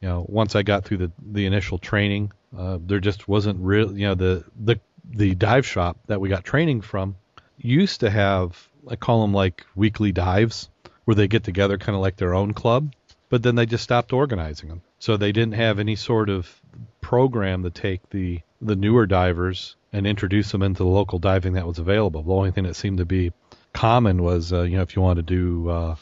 [0.00, 3.96] You know, once I got through the the initial training, uh, there just wasn't real.
[3.96, 7.14] You know, the the the dive shop that we got training from
[7.58, 10.68] used to have I call them like weekly dives
[11.04, 12.92] where they get together kind of like their own club,
[13.28, 14.82] but then they just stopped organizing them.
[14.98, 16.60] So they didn't have any sort of
[17.02, 21.66] program to take the the newer divers and introduce them into the local diving that
[21.66, 22.22] was available.
[22.22, 23.32] The only thing that seemed to be
[23.74, 25.96] common was uh, you know if you want to do uh,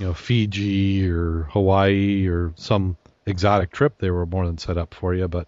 [0.00, 4.94] you know Fiji or Hawaii or some exotic trip, they were more than set up
[4.94, 5.46] for you, but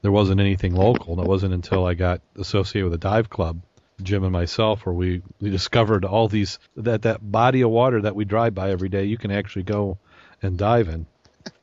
[0.00, 1.14] there wasn't anything local.
[1.14, 3.62] And it wasn't until I got associated with a dive club
[4.02, 8.16] Jim and myself, where we, we discovered all these that that body of water that
[8.16, 9.98] we drive by every day, you can actually go
[10.42, 11.06] and dive in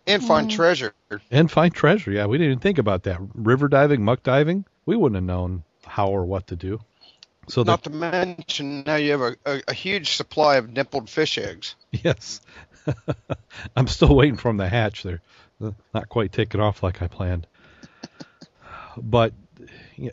[0.10, 0.93] And find treasure.
[1.32, 2.12] and find treasure.
[2.12, 3.19] Yeah, we didn't even think about that.
[3.34, 6.80] River diving, muck diving, we wouldn't have known how or what to do.
[7.48, 11.10] So Not that to mention, now you have a, a, a huge supply of nippled
[11.10, 11.76] fish eggs.
[11.91, 12.41] yes,
[13.76, 15.04] I'm still waiting for them to hatch.
[15.04, 15.22] They're
[15.93, 17.48] not quite taking off like I planned.
[18.98, 19.34] But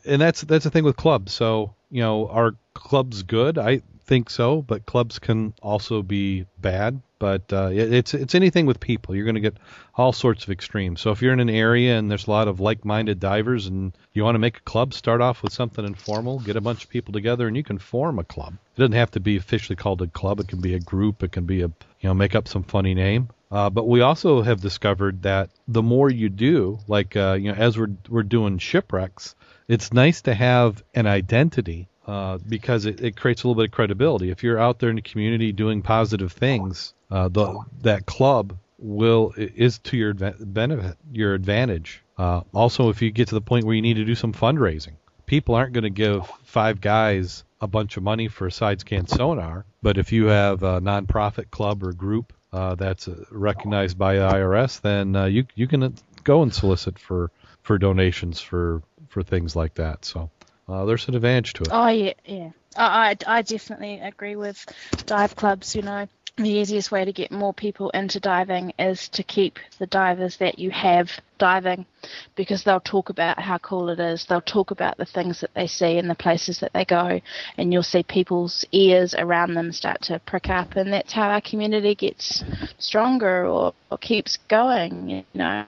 [0.05, 1.33] and that's that's the thing with clubs.
[1.33, 3.59] So you know, are clubs good?
[3.59, 7.01] I think so, but clubs can also be bad.
[7.19, 9.15] But uh, it's it's anything with people.
[9.15, 9.57] You're going to get
[9.95, 11.01] all sorts of extremes.
[11.01, 14.23] So if you're in an area and there's a lot of like-minded divers and you
[14.23, 16.41] want to make a club, start off with something informal.
[16.41, 18.55] Get a bunch of people together and you can form a club.
[18.77, 20.41] It doesn't have to be officially called a club.
[20.41, 21.23] It can be a group.
[21.23, 21.69] It can be a
[22.01, 23.31] you know make up some funny name.
[23.51, 27.59] Uh, but we also have discovered that the more you do, like uh, you know,
[27.59, 29.35] as we're we're doing shipwrecks,
[29.69, 33.75] it's nice to have an identity uh, because it, it creates a little bit of
[33.75, 34.31] credibility.
[34.31, 39.33] If you're out there in the community doing positive things, uh, the that club will
[39.37, 42.03] is to your benefit, your advantage.
[42.19, 44.95] Uh, also, if you get to the point where you need to do some fundraising,
[45.27, 49.07] people aren't going to give five guys a bunch of money for a side scan
[49.07, 54.15] sonar, but if you have a nonprofit club or group uh, that's uh, recognized by
[54.15, 57.31] the IRS, then uh, you you can go and solicit for
[57.63, 60.05] for donations for for things like that.
[60.05, 60.31] So
[60.69, 61.69] uh, there's an advantage to it.
[61.71, 62.51] Oh yeah, yeah.
[62.77, 64.65] I I I definitely agree with
[65.07, 65.75] dive clubs.
[65.75, 69.87] You know, the easiest way to get more people into diving is to keep the
[69.87, 71.87] divers that you have diving,
[72.35, 74.27] because they'll talk about how cool it is.
[74.27, 77.21] They'll talk about the things that they see and the places that they go,
[77.57, 81.41] and you'll see people's ears around them start to prick up, and that's how our
[81.41, 82.45] community gets
[82.79, 85.09] stronger or, or keeps going.
[85.09, 85.65] You know,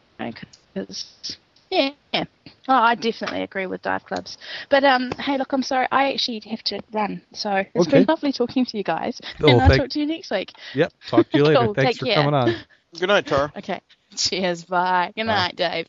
[0.75, 1.39] because
[1.71, 1.91] yeah.
[2.13, 2.25] yeah.
[2.71, 4.37] Oh, I definitely agree with dive clubs.
[4.69, 7.23] But um, hey, look, I'm sorry, I actually have to run.
[7.33, 7.99] So it's Okay.
[8.01, 10.53] been lovely talking to you guys, Oh, and I'll thank- talk to you next week.
[10.75, 10.93] Yep.
[11.09, 11.61] Talk to you later.
[11.61, 12.15] Cool, Thanks take for care.
[12.17, 12.55] coming on.
[12.99, 13.53] Good night, Tara.
[13.57, 13.81] Okay.
[14.17, 14.65] Cheers.
[14.65, 15.13] Bye.
[15.17, 15.35] Good Bye.
[15.35, 15.87] night, Dave.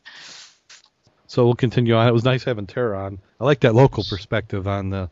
[1.26, 2.08] So we'll continue on.
[2.08, 3.18] It was nice having Tara on.
[3.40, 5.10] I like that local perspective on the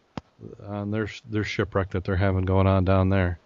[0.66, 3.38] on their their shipwreck that they're having going on down there.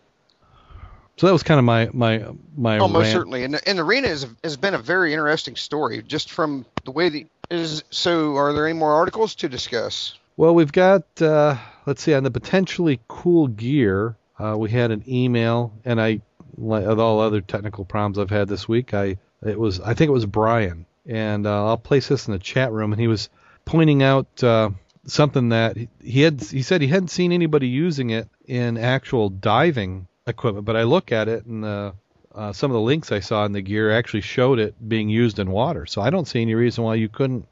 [1.18, 2.24] So that was kind of my my
[2.56, 3.12] my Oh, most rant.
[3.12, 3.44] certainly.
[3.44, 7.08] And, and the Rena is, has been a very interesting story, just from the way
[7.10, 7.84] the is.
[7.90, 10.14] So, are there any more articles to discuss?
[10.36, 14.16] Well, we've got uh, let's see on the potentially cool gear.
[14.38, 16.20] Uh, we had an email, and I
[16.56, 20.08] like with all other technical problems I've had this week, I it was I think
[20.08, 23.28] it was Brian, and uh, I'll place this in the chat room, and he was
[23.66, 24.70] pointing out uh,
[25.06, 29.28] something that he- he had he said he hadn't seen anybody using it in actual
[29.28, 31.92] diving equipment, but I look at it and uh,
[32.34, 35.38] uh, some of the links I saw in the gear actually showed it being used
[35.38, 37.46] in water, so I don't see any reason why you couldn't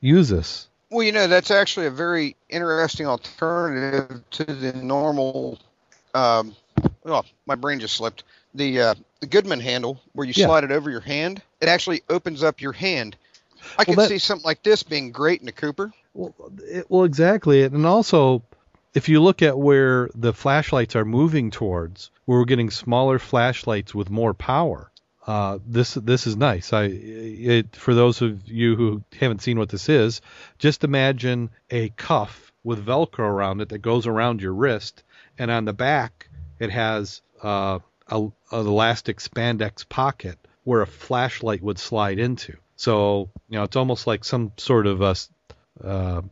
[0.00, 0.68] use this.
[0.90, 5.58] Well, you know, that's actually a very interesting alternative to the normal
[6.14, 6.54] um,
[7.04, 8.24] well, my brain just slipped.
[8.54, 10.46] The uh, the Goodman handle where you Yeah.
[10.46, 13.16] slide it over your hand, it actually opens up your hand.
[13.78, 15.92] I could that- see something like this being great in a Cooper.
[16.14, 18.42] Well, it, well, exactly, and also
[18.94, 23.94] if you look at where the flashlights are moving towards, where we're getting smaller flashlights
[23.94, 24.90] with more power.
[25.26, 26.72] Uh, this this is nice.
[26.72, 30.20] I it, for those of you who haven't seen what this is,
[30.58, 35.04] just imagine a cuff with Velcro around it that goes around your wrist,
[35.38, 36.28] and on the back
[36.58, 37.78] it has uh,
[38.08, 42.56] a, an elastic spandex pocket where a flashlight would slide into.
[42.74, 45.14] So you know it's almost like some sort of a
[45.84, 46.22] uh,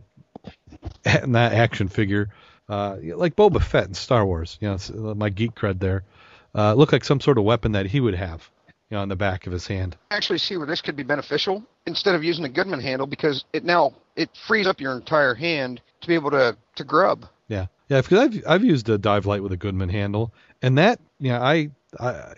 [1.26, 2.30] not action figure,
[2.70, 4.56] uh, like Boba Fett in Star Wars.
[4.60, 6.04] You know, uh, my geek cred there.
[6.54, 8.48] Uh, looked like some sort of weapon that he would have,
[8.88, 9.96] you know, on the back of his hand.
[10.10, 13.64] Actually, see where this could be beneficial instead of using a Goodman handle because it
[13.64, 17.26] now it frees up your entire hand to be able to to grub.
[17.48, 18.00] Yeah, yeah.
[18.00, 21.42] Because I've I've used a dive light with a Goodman handle, and that you yeah,
[21.42, 22.34] I I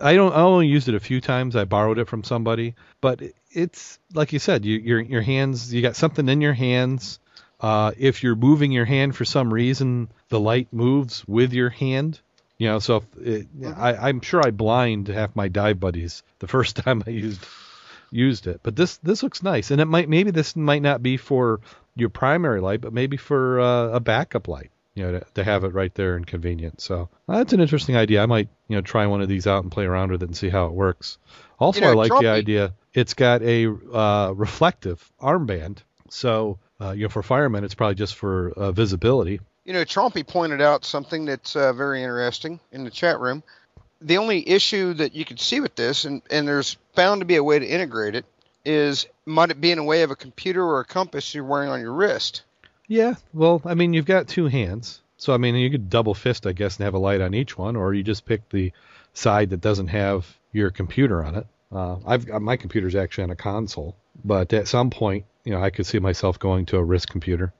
[0.00, 1.56] I don't I only used it a few times.
[1.56, 5.82] I borrowed it from somebody, but it's like you said, you your your hands you
[5.82, 7.18] got something in your hands.
[7.60, 12.20] Uh, if you're moving your hand for some reason, the light moves with your hand.
[12.56, 16.48] You know, so if it, I, I'm sure I blind half my dive buddies the
[16.48, 17.44] first time I used
[18.10, 18.60] used it.
[18.62, 21.60] But this this looks nice, and it might maybe this might not be for
[21.94, 24.70] your primary light, but maybe for uh, a backup light.
[24.94, 26.80] You know, to, to have it right there and convenient.
[26.80, 28.20] So that's an interesting idea.
[28.20, 30.36] I might you know try one of these out and play around with it and
[30.36, 31.18] see how it works.
[31.60, 32.74] Also, You know, I like Trumpy- the idea.
[32.94, 38.14] It's got a uh, reflective armband, so uh, you know for firemen it's probably just
[38.14, 39.40] for uh, visibility.
[39.64, 43.42] You know, Trumpy pointed out something that's uh, very interesting in the chat room.
[44.00, 47.36] The only issue that you could see with this, and, and there's bound to be
[47.36, 48.24] a way to integrate it,
[48.64, 51.68] is might it be in a way of a computer or a compass you're wearing
[51.68, 52.44] on your wrist?
[52.86, 56.46] Yeah, well, I mean, you've got two hands, so I mean, you could double fist,
[56.46, 58.72] I guess, and have a light on each one, or you just pick the
[59.12, 61.46] side that doesn't have your computer on it.
[61.70, 65.62] Uh, I've got my computer's actually on a console, but at some point, you know,
[65.62, 67.52] I could see myself going to a wrist computer.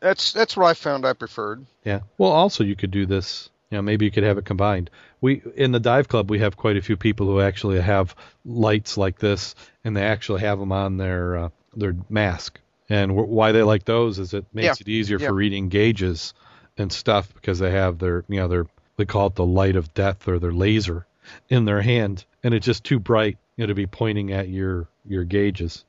[0.00, 1.64] That's that's what I found I preferred.
[1.84, 2.00] Yeah.
[2.18, 3.50] Well, also you could do this.
[3.70, 4.90] You know, maybe you could have it combined.
[5.20, 8.96] We in the dive club we have quite a few people who actually have lights
[8.98, 12.58] like this, and they actually have them on their uh, their mask.
[12.88, 14.74] And wh- why they like those is it makes Yeah.
[14.80, 15.28] it easier Yeah.
[15.28, 16.34] for reading gauges
[16.76, 19.94] and stuff because they have their you know their they call it the light of
[19.94, 21.06] death or their laser
[21.48, 25.84] in their hand, and it's just too bright to be pointing at your your gauges.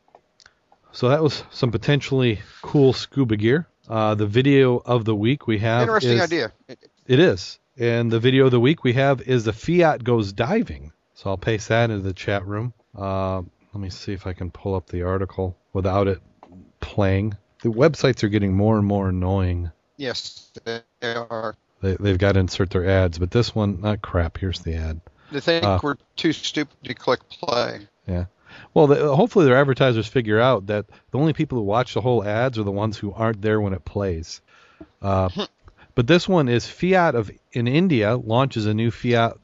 [0.91, 3.67] So that was some potentially cool scuba gear.
[3.87, 6.51] Uh, the video of the week we have Interesting is- idea.
[7.07, 7.59] it is.
[7.77, 10.91] And the video of the week we have is the Fiat goes diving.
[11.15, 12.73] So I'll paste that into the chat room.
[12.95, 13.37] Uh,
[13.73, 16.21] let me see if I can pull up the article without it
[16.79, 17.35] playing.
[17.63, 19.71] The websites are getting more and more annoying.
[19.97, 21.55] Yes, they are.
[21.81, 24.37] They, they've got to insert their ads, but this one, not crap.
[24.37, 25.01] Here's the ad.
[25.33, 25.79] They think Uh.
[25.83, 27.87] we're too stupid to click play.
[28.07, 28.25] Yeah.
[28.73, 32.23] Well, the, hopefully their advertisers figure out that the only people who watch the whole
[32.23, 34.41] ads are the ones who aren't there when it plays.
[35.01, 35.29] Uh,
[35.95, 39.37] but this one is Fiat of in India launches a new Fiat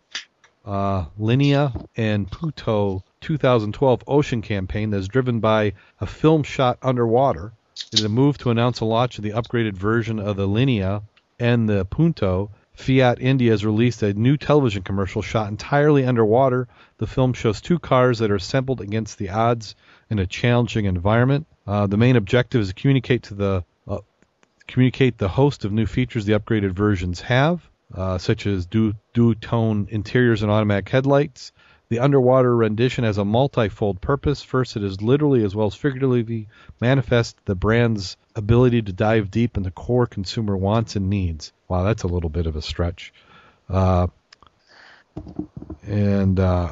[0.65, 7.51] uh, Linea and Punto 2012 ocean campaign that's driven by a film shot underwater.
[7.97, 11.01] In a move to announce the launch of the upgraded version of the Linea
[11.39, 16.69] and the Punto, Fiat India has released a new television commercial shot entirely underwater.
[16.97, 19.75] The film shows two cars that are assembled against the odds
[20.09, 21.45] in a challenging environment.
[21.67, 23.97] Uh, the main objective is to communicate to the uh,
[24.65, 29.89] communicate the host of new features the upgraded versions have, uh, such as du- dual-tone
[29.91, 31.51] interiors and automatic headlights.
[31.89, 34.41] The underwater rendition has a multi-fold purpose.
[34.41, 36.47] First, it is literally as well as figuratively
[36.79, 41.51] manifest the brand's ability to dive deep into core consumer wants and needs.
[41.67, 43.13] Wow, that's a little bit of a stretch.
[43.69, 44.07] Uh,
[45.85, 46.71] and uh,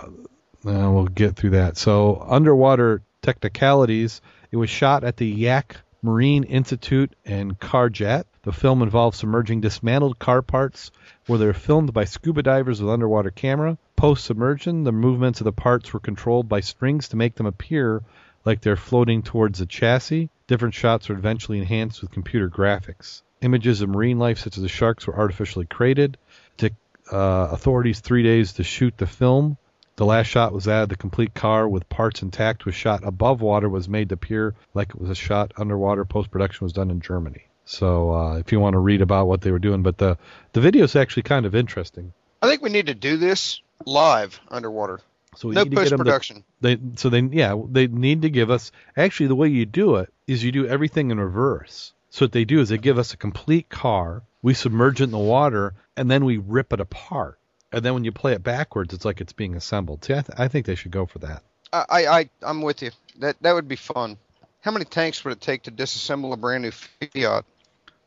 [0.64, 1.78] we'll get through that.
[1.78, 4.22] So, underwater technicalities.
[4.52, 8.24] It was shot at the Yak Marine Institute and Karjat.
[8.44, 10.92] The film involves submerging dismantled car parts
[11.26, 13.78] where they're filmed by scuba divers with underwater camera.
[13.98, 18.04] Post submersion, the movements of the parts were controlled by strings to make them appear
[18.46, 20.30] like they're floating towards the chassis.
[20.48, 23.22] Different shots were eventually enhanced with computer graphics.
[23.42, 26.18] Images of marine life, such as the sharks, were artificially created.
[26.56, 26.72] Took
[27.12, 29.58] uh, authorities three days to shoot the film.
[29.98, 33.42] The last shot was that of the complete car with parts intact was shot above
[33.42, 36.06] water was made to appear like it was a shot underwater.
[36.06, 37.44] Post production was done in Germany.
[37.66, 40.18] So uh, if you want to read about what they were doing, but the
[40.54, 42.14] the video is actually kind of interesting.
[42.42, 45.02] I think we need to do this live underwater.
[45.36, 46.44] So we No need to get post production.
[46.62, 50.14] They so they yeah they need to give us actually the way you do it
[50.28, 51.94] is you do everything in reverse.
[52.10, 55.12] So what they do is they give us a complete car, we submerge it in
[55.12, 57.40] the water, and then we rip it apart.
[57.72, 60.06] And then when you play it backwards, it's like it's being assembled.
[60.06, 61.44] See, I, th- I think they should go for that.
[61.74, 62.92] I, I I'm with you.
[63.20, 64.18] That that would be fun.
[64.62, 67.44] How many tanks would it take to disassemble a brand new Fiat?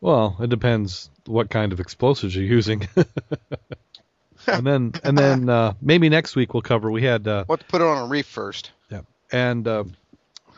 [0.01, 2.89] Well, it depends what kind of explosives you're using.
[4.47, 6.91] and then and then uh, maybe next week we'll cover.
[6.91, 8.71] We had uh, What to put it on a reef first?
[8.91, 9.85] yeah, and uh,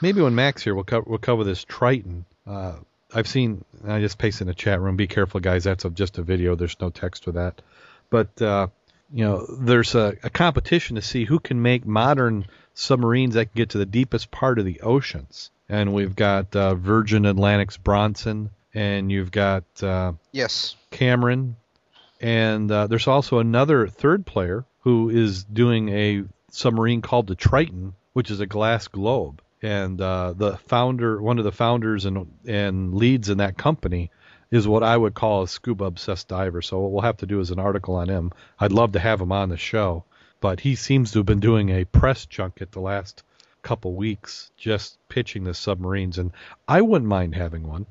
[0.02, 2.24] maybe when Mac's here we'll cover we'll cover this Triton.
[2.46, 2.74] Uh,
[3.14, 3.64] I've seen.
[3.86, 4.96] I just pasted in the chat room.
[4.96, 5.64] Be careful, guys.
[5.64, 6.54] That's just a video.
[6.56, 7.62] There's no text with that.
[8.10, 8.68] But uh,
[9.12, 13.56] you know, there's a, a competition to see who can make modern submarines that can
[13.56, 15.50] get to the deepest part of the oceans.
[15.68, 20.76] And we've got uh, Virgin Atlantic's Branson, and you've got uh, Yes.
[20.90, 21.56] Cameron,
[22.20, 27.94] and uh, there's also another third player who is doing a submarine called the Triton,
[28.12, 29.40] which is a glass globe.
[29.62, 34.10] And uh, the founder, one of the founders and and leads in that company,
[34.50, 36.62] is what I would call a scuba obsessed diver.
[36.62, 38.32] So what we'll have to do is an article on him.
[38.58, 40.04] I'd love to have him on the show,
[40.40, 43.22] but he seems to have been doing a press junket the last
[43.62, 46.32] couple weeks, just pitching the submarines, and
[46.68, 47.86] I wouldn't mind having one.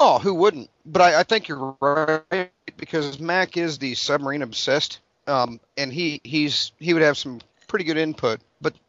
[0.00, 0.70] Oh, who wouldn't?
[0.86, 6.20] But I, I think you're right because Mac is the submarine obsessed, um, and he
[6.24, 8.40] he's he would have some pretty good input.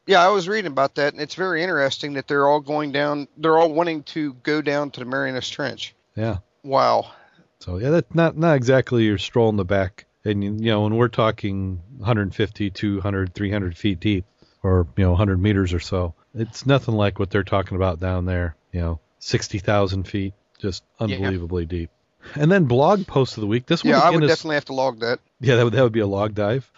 [0.07, 3.27] Yeah, I was reading about that, and it's very interesting that they're all going down.
[3.37, 5.95] They're all wanting to go down to the Marianas Trench.
[6.15, 6.37] Yeah.
[6.63, 7.11] Wow.
[7.59, 10.05] So yeah, that's not not exactly your stroll in the back.
[10.23, 14.25] And you know, when we're talking 150, 200, 300 feet deep,
[14.63, 18.25] or you know, 100 meters or so, it's nothing like what they're talking about down
[18.25, 18.55] there.
[18.71, 21.89] You know, 60,000 feet, just unbelievably deep.
[22.33, 23.67] And then blog post of the week.
[23.67, 25.19] This one Yeah, I would is definitely have to log that.
[25.39, 26.71] yeah, that would that would be a log dive.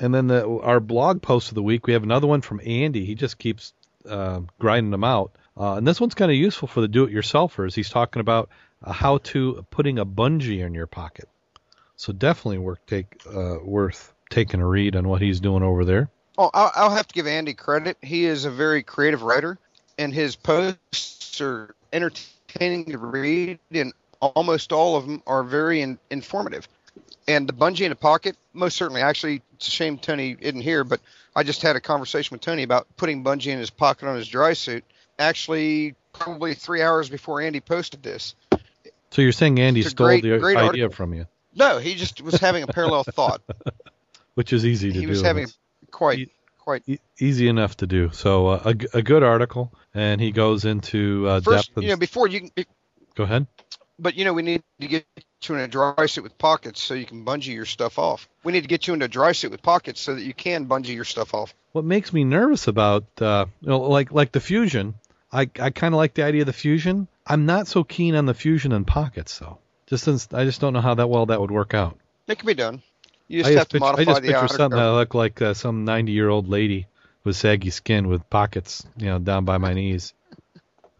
[0.00, 3.04] And then the, our blog post of the week, we have another one from Andy.
[3.04, 3.72] He just keeps
[4.08, 5.32] uh, grinding them out.
[5.56, 7.74] Uh, and this one's kind of useful for the do-it-yourselfers.
[7.74, 8.48] He's talking about
[8.82, 11.28] uh, how to putting a bungee in your pocket.
[11.96, 16.10] So definitely worth take uh, worth taking a read on what he's doing over there.
[16.36, 17.96] Oh, I'll, I'll have to give Andy credit.
[18.02, 19.58] He is a very creative writer,
[19.96, 25.98] and his posts are entertaining to read, and almost all of them are very in,
[26.10, 26.66] informative.
[27.26, 29.00] And the bungee in a pocket, most certainly.
[29.00, 31.00] Actually, it's a shame Tony isn't here, but
[31.34, 34.28] I just had a conversation with Tony about putting bungee in his pocket on his
[34.28, 34.84] dry suit.
[35.18, 38.34] Actually, probably three hours before Andy posted this.
[39.10, 40.90] So you're saying Andy stole great- the great idea article.
[40.90, 43.40] from you, No, he just was having a parallel thought.
[44.34, 45.10] which is easy to He do.
[45.10, 45.46] was having
[45.92, 46.82] quite, quite.
[46.86, 48.10] E- easy enough to do.
[48.12, 48.62] So uh,
[48.92, 51.82] a, a good article, and he goes into uh, First, depth.
[51.84, 52.50] you know, before you can,
[53.14, 53.46] go ahead.
[53.98, 55.06] But you know, we need to get
[55.42, 58.28] you in a dry suit with pockets so you can bungee your stuff off.
[58.42, 60.66] We need to get you in a dry suit with pockets so that you can
[60.66, 61.54] bungee your stuff off.
[61.72, 64.94] What makes me nervous about, uh, you know, like like the fusion,
[65.32, 67.08] I I kind of like the idea of the fusion.
[67.26, 69.58] I'm not so keen on the fusion and pockets though.
[69.86, 71.98] Just since I just don't know how that well that would work out.
[72.26, 72.82] It can be done.
[73.28, 75.14] You just I have just to picture, I modify just the picture something that looked
[75.14, 76.86] like uh, some 90 year old lady
[77.24, 80.12] with saggy skin with pockets, you know, down by my knees.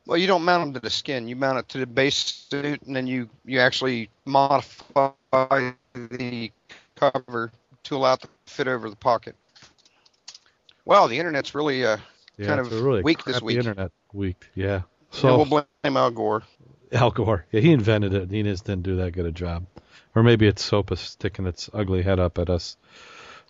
[0.07, 1.29] Well, you don't mount them to the skin.
[1.29, 5.11] You mount it to the base suit, and then you you actually modify
[5.95, 6.53] the
[6.97, 7.53] cover
[7.85, 9.37] to allow it to fit over the pocket.
[10.85, 11.97] Wow, the internet's really uh,
[12.37, 13.59] Yeah, Kind of really weak this week.
[13.59, 14.45] internet weak.
[14.55, 14.83] Yeah.
[15.11, 15.47] So So we'll
[15.83, 16.43] blame Al Gore.
[16.93, 17.47] Al Gore.
[17.53, 18.31] Yeah, he invented it.
[18.31, 19.67] He just didn't do that good a job.
[20.15, 22.77] Or maybe it's SOPA sticking its ugly head up at us.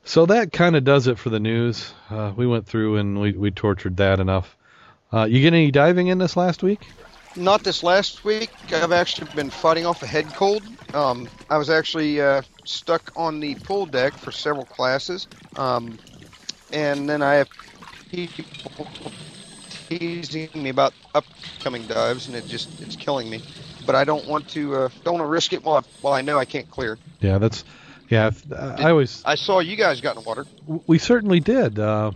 [0.04, 1.92] So that kind of does it for the news.
[2.10, 4.56] Uh, we went through and we, we tortured that enough.
[5.14, 6.90] Uh, you get any diving in this last week?
[7.36, 8.50] Not this last week.
[8.72, 10.64] I've actually been fighting off a head cold.
[10.92, 16.00] Um, I was actually uh, stuck on the pool deck for several classes, um,
[16.72, 17.48] and then I have
[18.10, 18.88] people
[19.88, 23.40] teasing me about upcoming dives, and it just it's killing me.
[23.86, 26.22] But I don't want to uh, don't want to risk it while I, while I
[26.22, 26.98] know I can't clear.
[27.20, 27.62] Yeah, that's
[28.08, 28.28] yeah.
[28.28, 30.46] if- I always I saw you guys got in the water.
[30.88, 31.78] we certainly did.
[31.78, 32.10] Uh,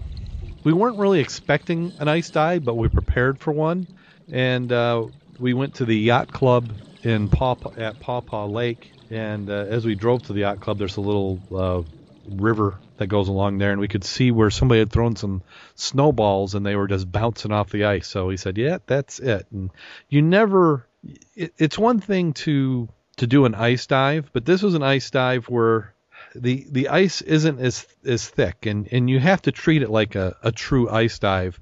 [0.69, 3.87] we weren't really expecting an ice dive, but we prepared for one,
[4.31, 5.07] and uh,
[5.39, 6.71] we went to the yacht club
[7.03, 8.93] in Paw at Paw Paw Lake.
[9.09, 11.89] And uh, as we drove to the yacht club, there's a little uh,
[12.29, 15.41] river that goes along there, and we could see where somebody had thrown some
[15.75, 18.07] snowballs, and they were just bouncing off the ice.
[18.07, 19.71] So he said, "Yeah, that's it." And
[20.11, 20.87] you never.
[21.35, 25.11] It, it's one thing to to do an ice dive, but this was an ice
[25.11, 25.95] dive where
[26.39, 30.15] the the ice isn't as as thick, and and you have to treat it like
[30.15, 31.59] a, a true ice dive,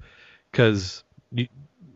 [0.51, 1.03] because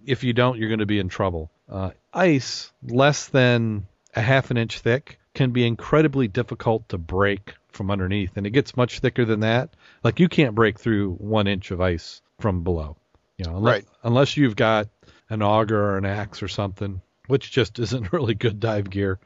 [0.06, 1.52] if you don't, you're going to be in trouble.
[1.70, 7.54] Uh, ice less than a half an inch thick can be incredibly difficult to break
[7.70, 9.70] from underneath, and it gets much thicker than that.
[10.04, 12.98] Like you can't break through one inch of ice from below,
[13.38, 13.86] you know, unless, Right.
[14.04, 14.90] unless you've got
[15.30, 19.20] an auger or an axe or something, which just isn't really good dive gear.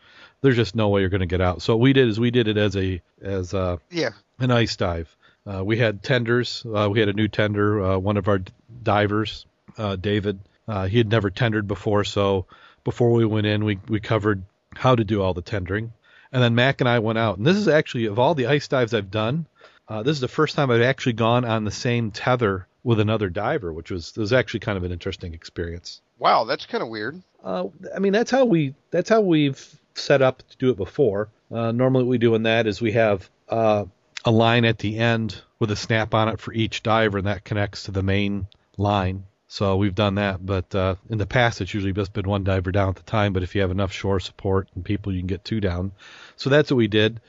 [0.45, 1.61] There's just no way you're going to get out.
[1.63, 4.11] So what we did is we did it as a as a, Yeah.
[4.39, 5.15] an ice dive.
[5.45, 6.63] Uh, we had tenders.
[6.65, 7.83] Uh, we had a new tender.
[7.83, 8.41] Uh, one of our
[8.83, 9.45] divers,
[9.77, 12.03] uh, David, uh, he had never tendered before.
[12.03, 12.45] So
[12.83, 14.43] before we went in, we we covered
[14.75, 15.93] how to do all the tendering,
[16.31, 17.37] and then Mac and I went out.
[17.37, 19.47] And this is actually of all the ice dives I've done,
[19.87, 23.29] uh, this is the first time I've actually gone on the same tether with another
[23.29, 26.01] diver, which was was actually kind of an interesting experience.
[26.19, 27.21] Wow, that's kind of weird.
[27.43, 29.59] Uh, I mean, that's how we that's how we've
[29.95, 31.29] set up to do it before.
[31.51, 33.85] Uh, normally, what we do in that is we have uh,
[34.23, 37.43] a line at the end with a snap on it for each diver, and that
[37.43, 39.25] connects to the main line.
[39.47, 42.71] So we've done that, but uh, in the past it's usually just been one diver
[42.71, 43.31] down at the time.
[43.31, 45.91] But if you have enough shore support and people, you can get two down.
[46.35, 47.21] So that's what we did.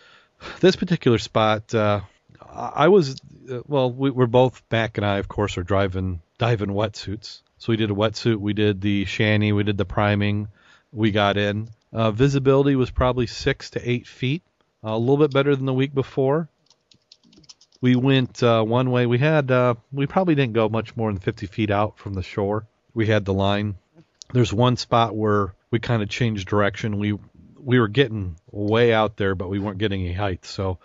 [0.60, 2.00] This particular spot, uh,
[2.40, 3.16] I was
[3.50, 3.92] uh, well.
[3.92, 7.42] We, we're both Mac and I, of course, are driving diving wetsuits.
[7.58, 10.48] So we did a wetsuit, we did the shanty, we did the priming,
[10.92, 11.68] we got in.
[11.93, 14.43] Uh, visibility was probably six to eight feet,
[14.84, 16.49] uh, a little bit better than the week before.
[17.80, 19.07] We went uh, one way.
[19.07, 22.22] We had uh, we probably didn't go much more than 50 feet out from the
[22.22, 22.66] shore.
[22.95, 23.76] We had the line.
[24.32, 26.99] There's one spot where we kind of changed direction.
[26.99, 27.18] We
[27.62, 30.45] we were getting way out there, but we weren't getting any height.
[30.47, 30.78] So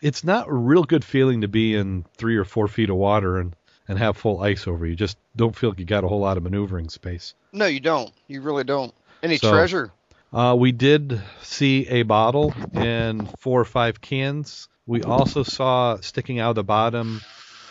[0.00, 3.38] it's not a real good feeling to be in three or four feet of water
[3.38, 3.54] and
[3.88, 4.94] and have full ice over you.
[4.94, 7.34] Just don't feel like you got a whole lot of maneuvering space.
[7.52, 8.12] No, you don't.
[8.28, 8.94] You really don't.
[9.22, 9.90] Any So- treasure?
[10.32, 14.68] Uh, we did see a bottle and four or five cans.
[14.86, 17.20] We also saw sticking out of the bottom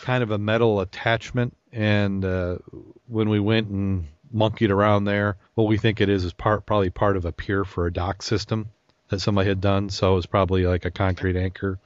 [0.02, 1.56] kind of a metal attachment.
[1.72, 2.58] And uh,
[3.06, 6.90] when we went and monkeyed around there, what we think it is is part probably
[6.90, 8.70] part of a pier for a dock system
[9.08, 9.90] that somebody had done.
[9.90, 11.78] So it was probably like a concrete anchor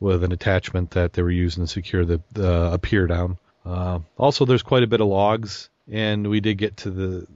[0.00, 3.38] with an attachment that they were using to secure the, the a pier down.
[3.64, 7.26] Uh, also, there's quite a bit of logs, and we did get to the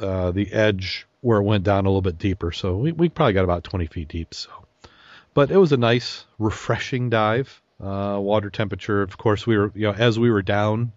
[0.00, 2.52] uh, the edge where it went down a little bit deeper.
[2.52, 4.34] So we, we probably got about 20 feet deep.
[4.34, 4.50] So,
[5.34, 7.60] but it was a nice, refreshing dive.
[7.80, 10.92] Uh, water temperature, of course, we were you know as we were down,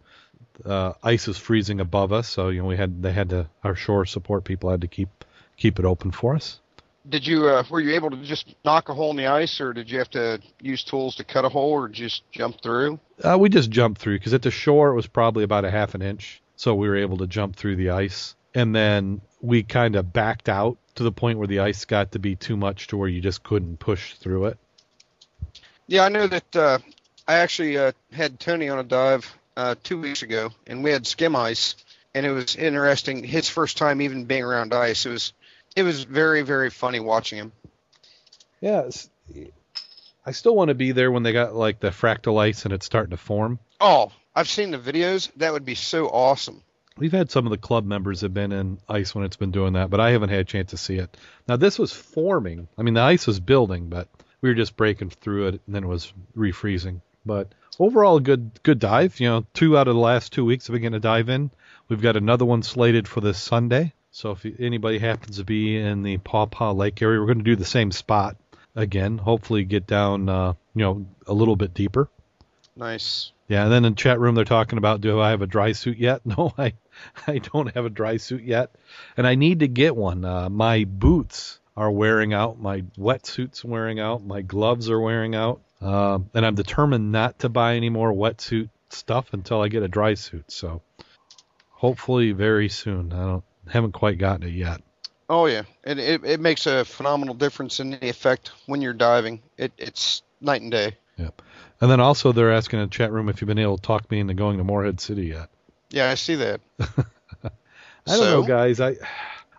[0.65, 2.27] uh, ice is freezing above us.
[2.27, 5.09] So you know we had they had to our shore support people had to keep
[5.57, 6.59] keep it open for us.
[7.07, 9.73] Did you uh, were you able to just knock a hole in the ice, or
[9.73, 12.99] did you have to use tools to cut a hole, or just jump through?
[13.23, 15.95] Uh, we just jumped through because at the shore it was probably about a half
[15.95, 19.95] an inch, so we were able to jump through the ice, and then we kind
[19.95, 22.97] of backed out to the point where the ice got to be too much to
[22.97, 24.57] where you just couldn't push through it.
[25.87, 26.55] Yeah, I know that.
[26.55, 26.79] Uh,
[27.27, 31.07] I actually uh, had Tony on a dive uh, two weeks ago, and we had
[31.07, 31.75] skim ice,
[32.13, 33.23] and it was interesting.
[33.23, 35.33] His first time even being around ice, it was
[35.75, 37.51] it was very very funny watching him.
[38.59, 39.09] Yeah, it's,
[40.25, 42.85] I still want to be there when they got like the fractal ice and it's
[42.85, 43.59] starting to form.
[43.79, 45.31] Oh, I've seen the videos.
[45.37, 46.61] That would be so awesome.
[47.01, 49.73] We've had some of the club members have been in ice when it's been doing
[49.73, 51.17] that, but I haven't had a chance to see it.
[51.47, 52.67] Now this was forming.
[52.77, 54.07] I mean, the ice was building, but
[54.39, 57.01] we were just breaking through it, and then it was refreezing.
[57.25, 59.19] But overall, good good dive.
[59.19, 61.49] You know, two out of the last two weeks have been going to dive in.
[61.89, 63.93] We've got another one slated for this Sunday.
[64.11, 67.43] So if anybody happens to be in the Paw Paw Lake area, we're going to
[67.43, 68.37] do the same spot
[68.75, 69.17] again.
[69.17, 72.09] Hopefully, get down, uh, you know, a little bit deeper.
[72.75, 73.31] Nice.
[73.47, 75.97] Yeah, and then in chat room they're talking about do I have a dry suit
[75.97, 76.21] yet?
[76.25, 76.73] No, I
[77.27, 78.75] I don't have a dry suit yet,
[79.17, 80.25] and I need to get one.
[80.25, 85.61] Uh, my boots are wearing out, my wetsuit's wearing out, my gloves are wearing out,
[85.81, 89.87] uh, and I'm determined not to buy any more wetsuit stuff until I get a
[89.87, 90.51] dry suit.
[90.51, 90.81] So
[91.69, 93.13] hopefully very soon.
[93.13, 94.81] I don't haven't quite gotten it yet.
[95.29, 99.41] Oh yeah, it, it it makes a phenomenal difference in the effect when you're diving.
[99.57, 100.97] It it's night and day.
[101.17, 101.41] Yep.
[101.79, 104.09] And then also they're asking in the chat room if you've been able to talk
[104.11, 105.49] me into going to Morehead City yet.
[105.91, 106.61] Yeah, I see that.
[106.79, 108.79] I don't know, guys.
[108.79, 108.95] I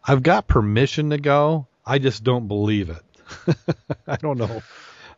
[0.05, 1.67] I've got permission to go.
[1.87, 3.03] I just don't believe it.
[4.07, 4.63] I don't know.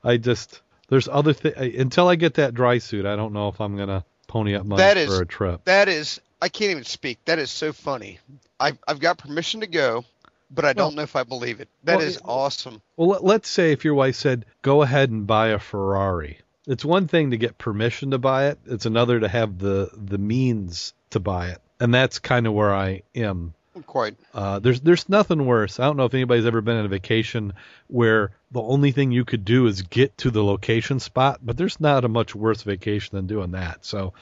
[0.03, 3.07] I just there's other things until I get that dry suit.
[3.07, 5.65] I don't know if I'm gonna pony up money That is- for a trip.
[5.65, 7.19] That is, I can't even speak.
[7.25, 8.19] That is so funny.
[8.61, 10.05] I've I've got permission to go,
[10.51, 11.69] but I don't know if I believe it.
[11.85, 12.83] That Well, is awesome.
[12.97, 17.09] Well, let's say if your wife said, "Go ahead and buy a Ferrari." It's one
[17.09, 18.59] thing to get permission to buy it.
[18.67, 22.75] It's another to have the the means to buy it, and that's kind of where
[22.75, 23.55] I am
[23.87, 24.15] Quite.
[24.33, 25.81] Uh, there's there's nothing worse.
[25.81, 27.55] I don't know if anybody's ever been on a vacation
[27.89, 31.81] where the only thing you could do is get to the location spot, but there's
[31.81, 33.85] not a much worse vacation than doing that.
[33.85, 34.13] So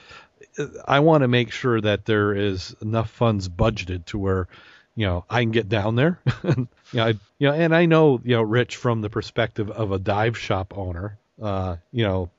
[0.87, 4.49] I want to make sure that there is enough funds budgeted to where
[4.95, 6.19] you know I can get down there.
[6.45, 9.93] you know, I, you know, and I know you know Rich from the perspective of
[9.93, 11.19] a dive shop owner.
[11.41, 12.31] Uh, you know,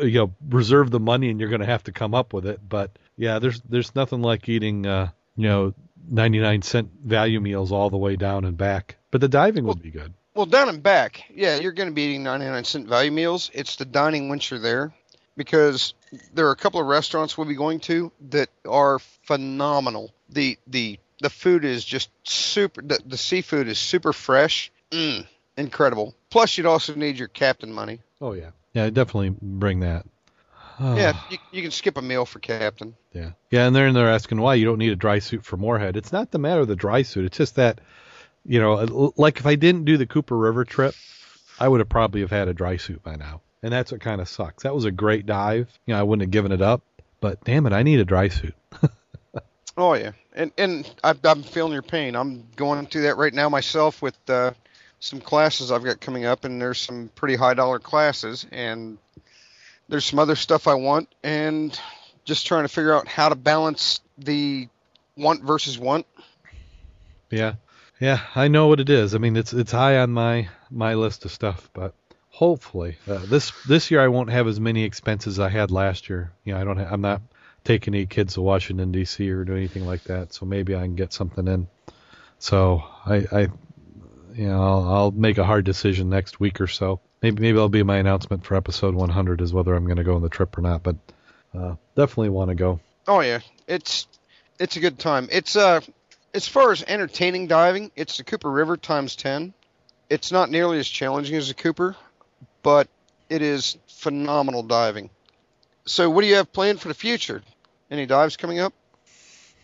[0.00, 2.60] you know, reserve the money and you're going to have to come up with it.
[2.66, 5.74] But yeah, there's there's nothing like eating uh, you know
[6.10, 8.96] 99 cent value meals all the way down and back.
[9.10, 10.12] But the diving would be good.
[10.34, 13.50] Well, down and back, yeah, you're going to be eating 99 cent value meals.
[13.54, 14.92] It's the dining once you're there,
[15.36, 15.94] because
[16.32, 20.12] there are a couple of restaurants we'll be going to that are phenomenal.
[20.28, 22.82] The the the food is just super.
[22.82, 24.70] The, the seafood is super fresh.
[24.90, 25.26] Mm,
[25.56, 26.14] incredible.
[26.30, 28.00] Plus, you'd also need your captain money.
[28.20, 30.06] Oh yeah, yeah, definitely bring that.
[30.80, 32.94] Yeah, you, you can skip a meal for captain.
[33.12, 35.96] Yeah, yeah, and they're they're asking why you don't need a dry suit for Morehead.
[35.96, 37.24] It's not the matter of the dry suit.
[37.24, 37.80] It's just that,
[38.44, 40.94] you know, like if I didn't do the Cooper River trip,
[41.58, 44.20] I would have probably have had a dry suit by now, and that's what kind
[44.20, 44.62] of sucks.
[44.62, 45.68] That was a great dive.
[45.86, 46.82] You know, I wouldn't have given it up,
[47.20, 48.54] but damn it, I need a dry suit.
[49.78, 52.16] Oh yeah, and and I, I'm feeling your pain.
[52.16, 54.50] I'm going through that right now myself with uh,
[55.00, 58.98] some classes I've got coming up, and there's some pretty high dollar classes, and
[59.88, 61.78] there's some other stuff I want, and
[62.24, 64.68] just trying to figure out how to balance the
[65.16, 66.06] want versus want.
[67.30, 67.54] Yeah,
[68.00, 69.14] yeah, I know what it is.
[69.14, 71.94] I mean, it's it's high on my my list of stuff, but
[72.30, 76.08] hopefully uh, this this year I won't have as many expenses as I had last
[76.08, 76.32] year.
[76.44, 76.78] You know, I don't.
[76.78, 77.22] Ha- I'm not
[77.64, 79.28] taking any kids to Washington D.C.
[79.30, 81.68] or do anything like that, so maybe I can get something in.
[82.38, 83.48] So I, I
[84.38, 87.00] you know, I'll, I'll make a hard decision next week or so.
[87.20, 90.14] Maybe maybe that'll be my announcement for episode 100 is whether I'm going to go
[90.14, 90.84] on the trip or not.
[90.84, 90.94] But
[91.52, 92.78] uh, definitely want to go.
[93.08, 94.06] Oh yeah, it's
[94.60, 95.28] it's a good time.
[95.32, 95.80] It's uh
[96.32, 99.54] as far as entertaining diving, it's the Cooper River times ten.
[100.08, 101.96] It's not nearly as challenging as the Cooper,
[102.62, 102.86] but
[103.28, 105.10] it is phenomenal diving.
[105.84, 107.42] So what do you have planned for the future?
[107.90, 108.72] Any dives coming up?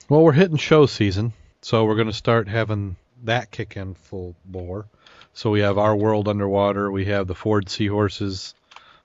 [0.09, 4.35] Well, we're hitting show season, so we're going to start having that kick in full
[4.45, 4.87] bore.
[5.33, 6.91] So we have our world underwater.
[6.91, 8.55] We have the Ford Seahorses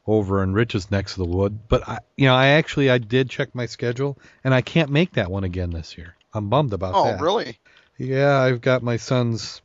[0.06, 1.60] over in Rich's next to the wood.
[1.68, 5.14] But I, you know, I actually I did check my schedule, and I can't make
[5.14, 6.16] that one again this year.
[6.34, 7.20] I'm bummed about Oh, that.
[7.20, 7.58] Oh, really?
[7.98, 9.62] Yeah, I've got my son's.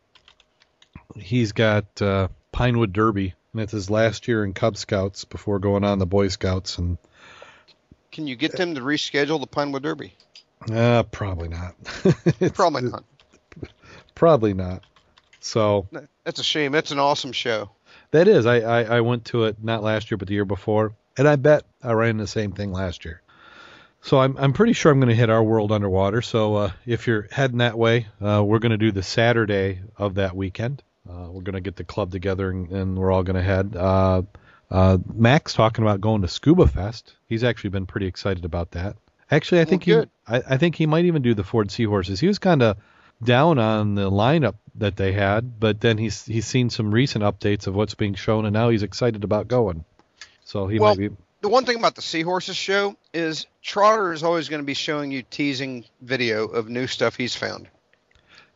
[1.17, 5.85] He's got uh, Pinewood Derby, and it's his last year in Cub Scouts before going
[5.85, 6.99] on the Boy Scouts, and
[8.11, 10.15] Can you get them to reschedule the Pinewood Derby?
[10.73, 11.75] uh, probably not.
[12.55, 13.05] Probably not.
[14.15, 14.83] Probably not.
[15.41, 15.87] So
[16.25, 16.73] That's a shame.
[16.73, 17.71] That's an awesome show.
[18.13, 18.47] that is.
[18.47, 21.37] I, I I went to it not last year, but the year before, and I
[21.37, 23.21] bet I ran the same thing last year.
[24.01, 26.23] So I'm I'm pretty sure I'm going to hit our world underwater.
[26.23, 30.15] So uh, if you're heading that way, uh, we're going to do the Saturday of
[30.15, 30.83] that weekend.
[31.09, 33.77] Uh, we're going to get the club together and, and we're all going to head.
[33.77, 34.23] Uh,
[34.71, 37.15] uh, Mac's talking about going to Scuba Fest.
[37.27, 38.97] He's actually been pretty excited about that.
[39.31, 39.95] Actually, I think he.
[39.95, 42.21] I, I think he might even do the Ford Seahorses.
[42.21, 42.77] He was kind of
[43.25, 47.67] down on the lineup that they had, but then he's he's seen some recent updates
[47.67, 49.85] of what's being shown, and now he's excited about going.
[50.45, 51.17] So he Well, might be.
[51.41, 55.11] The one thing about the Seahorses show is Trotter is always going to be showing
[55.11, 57.69] you teasing video of new stuff he's found.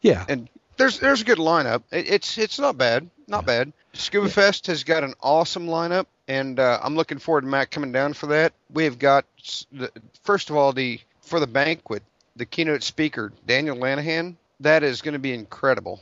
[0.00, 1.82] Yeah, and there's there's a good lineup.
[1.90, 3.72] It, it's it's not bad, not bad.
[3.92, 7.92] Scuba Fest has got an awesome lineup, and uh, I'm looking forward to Matt coming
[7.92, 8.52] down for that.
[8.72, 9.24] We've got
[9.72, 9.90] the,
[10.22, 12.02] first of all the for the banquet,
[12.36, 14.36] the keynote speaker Daniel Lenihan.
[14.60, 16.00] That is going to be incredible.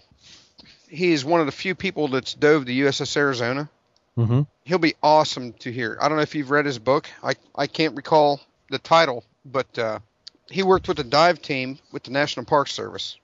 [0.89, 3.69] He is one of the few people that's dove the USS Arizona.
[4.15, 5.97] hmm He'll be awesome to hear.
[6.01, 7.09] I don't know if you've read his book.
[7.23, 8.41] I I can't recall
[8.71, 10.01] the title, but uh,
[10.51, 13.17] he worked with the dive team with the National Park Service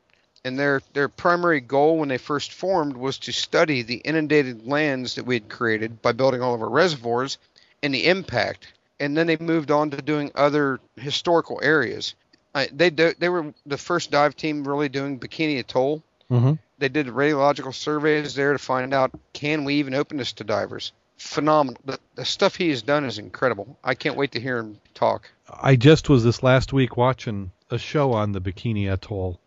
[0.45, 5.15] and their their primary goal when they first formed was to study the inundated lands
[5.15, 7.39] that we had created by building all of our reservoirs
[7.83, 8.73] and the impact.
[9.01, 12.15] And then they moved on to doing other historical areas.
[12.55, 16.03] I, they do, they were the first dive team really doing Bikini Atoll.
[16.29, 20.45] hmm They did radiological surveys there to find out can we even open this to
[20.45, 20.93] divers.
[21.17, 21.81] Phenomenal.
[21.85, 23.77] The, the stuff he has done is incredible.
[23.85, 25.31] I can't wait to hear him talk.
[25.49, 29.39] I just was this last week watching a show on the Bikini Atoll,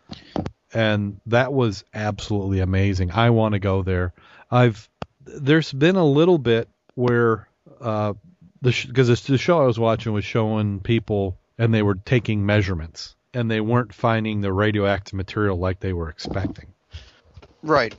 [0.73, 3.11] and that was absolutely amazing.
[3.11, 4.13] I want to go there.
[4.49, 4.87] I've
[5.25, 7.47] there's been a little bit where
[7.81, 8.13] uh,
[8.61, 13.15] the because the show I was watching was showing people and they were taking measurements
[13.33, 16.67] and they weren't finding the radioactive material like they were expecting.
[17.61, 17.95] Right.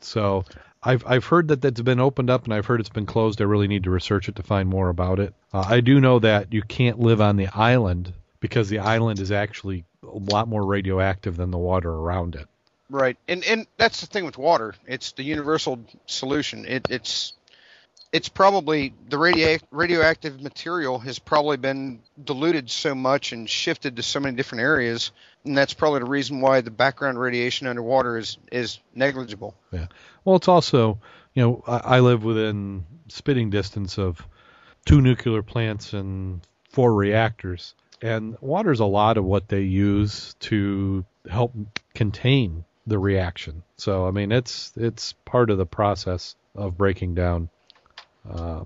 [0.00, 0.44] So
[0.82, 3.40] I've I've heard that that's been opened up and I've heard it's been closed.
[3.40, 5.34] I really need to research it to find more about it.
[5.52, 9.32] Uh, I do know that you can't live on the island because the island is
[9.32, 12.46] actually a lot more radioactive than the water around it.
[12.90, 14.74] Right, and and that's the thing with water.
[14.86, 16.66] It's the universal solution.
[16.66, 17.32] It, it's
[18.14, 24.04] it's probably the radio, radioactive material has probably been diluted so much and shifted to
[24.04, 25.10] so many different areas,
[25.44, 29.56] and that's probably the reason why the background radiation underwater is is negligible.
[29.72, 29.86] Yeah.
[30.24, 31.00] Well, it's also
[31.34, 34.24] you know I, I live within spitting distance of
[34.86, 36.40] two nuclear plants and
[36.70, 41.52] four reactors, and water is a lot of what they use to help
[41.94, 43.64] contain the reaction.
[43.76, 47.50] So I mean, it's it's part of the process of breaking down.
[48.28, 48.64] Uh,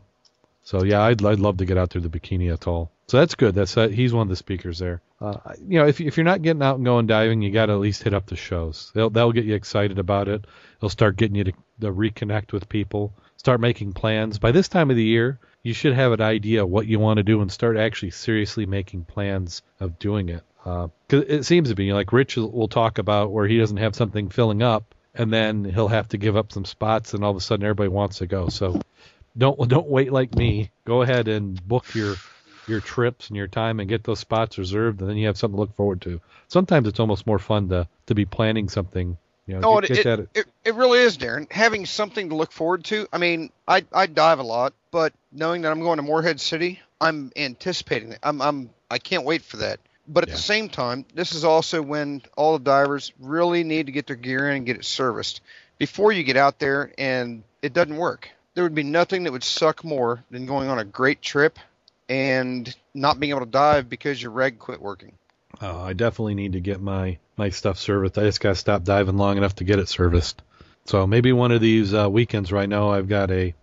[0.63, 2.91] so yeah, I'd I'd love to get out through the Bikini Atoll.
[3.07, 3.55] So that's good.
[3.55, 5.01] That's uh, he's one of the speakers there.
[5.21, 7.73] Uh, you know, if if you're not getting out and going diving, you got to
[7.73, 8.93] at least hit up the shows.
[8.95, 10.45] They'll they'll get you excited about it.
[10.81, 14.39] They'll start getting you to, to reconnect with people, start making plans.
[14.39, 17.23] By this time of the year, you should have an idea what you want to
[17.23, 20.43] do and start actually seriously making plans of doing it.
[20.63, 23.97] Because uh, it seems to be like Rich will talk about where he doesn't have
[23.97, 27.37] something filling up, and then he'll have to give up some spots, and all of
[27.39, 28.51] a sudden everybody wants to go.
[28.51, 28.81] So
[29.37, 30.71] don't don't wait like me.
[30.85, 32.17] Go ahead and book your
[32.67, 35.57] your trips and your time and get those spots reserved, and then you have something
[35.57, 36.21] to look forward to.
[36.49, 39.17] Sometimes it's almost more fun to to be planning something.
[39.47, 41.51] You know, no, get, it, get it, it, it really is, Darren.
[41.51, 43.09] Having something to look forward to.
[43.13, 46.81] I mean, I I dive a lot, but knowing that I'm going to Morehead City,
[47.01, 48.19] I'm anticipating it.
[48.23, 49.81] I'm I'm I can't wait for that.
[50.07, 50.37] But at Yeah.
[50.37, 54.17] the same time, this is also when all the divers really need to get their
[54.17, 55.41] gear in and get it serviced
[55.79, 58.31] before you get out there and it doesn't work.
[58.59, 61.61] There would be nothing that would suck more than going on a great trip
[62.09, 65.13] and not being able to dive because your reg quit working.
[65.63, 68.19] Oh, I definitely need to get my my stuff serviced.
[68.19, 70.43] I just got to stop diving long enough to get it serviced.
[70.87, 73.55] So maybe one of these uh, weekends right now, I've got a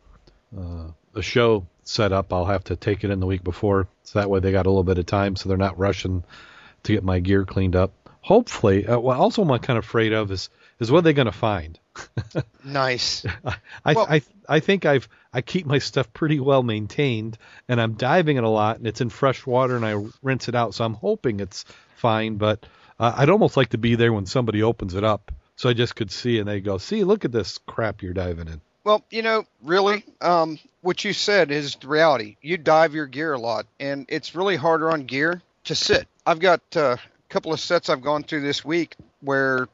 [0.58, 2.32] uh, a show set up.
[2.32, 4.70] I'll have to take it in the week before, so that way they got a
[4.70, 6.24] little bit of time, so they're not rushing
[6.84, 7.92] to get my gear cleaned up.
[8.22, 10.48] Hopefully, uh, well, also what I'm kind of afraid of is
[10.80, 11.78] is what they're going to find.
[12.64, 13.26] Nice.
[13.86, 17.38] I, Well- I I think I've I keep my stuff pretty well maintained,
[17.68, 20.56] and I'm diving it a lot, and it's in fresh water, and I rinse it
[20.56, 20.74] out.
[20.74, 21.66] So I'm hoping it's
[21.96, 22.66] fine, but
[23.00, 25.96] uh, I'd almost like to be there when somebody opens it up, so I just
[25.96, 29.22] could see, and they go, "See, look at this crap you're diving in." Well, you
[29.24, 32.38] know, really, um, what you said is the reality.
[32.42, 36.08] You dive your gear a lot, and it's really harder on gear to sit.
[36.26, 39.68] I've got uh, a couple of sets I've gone through this week where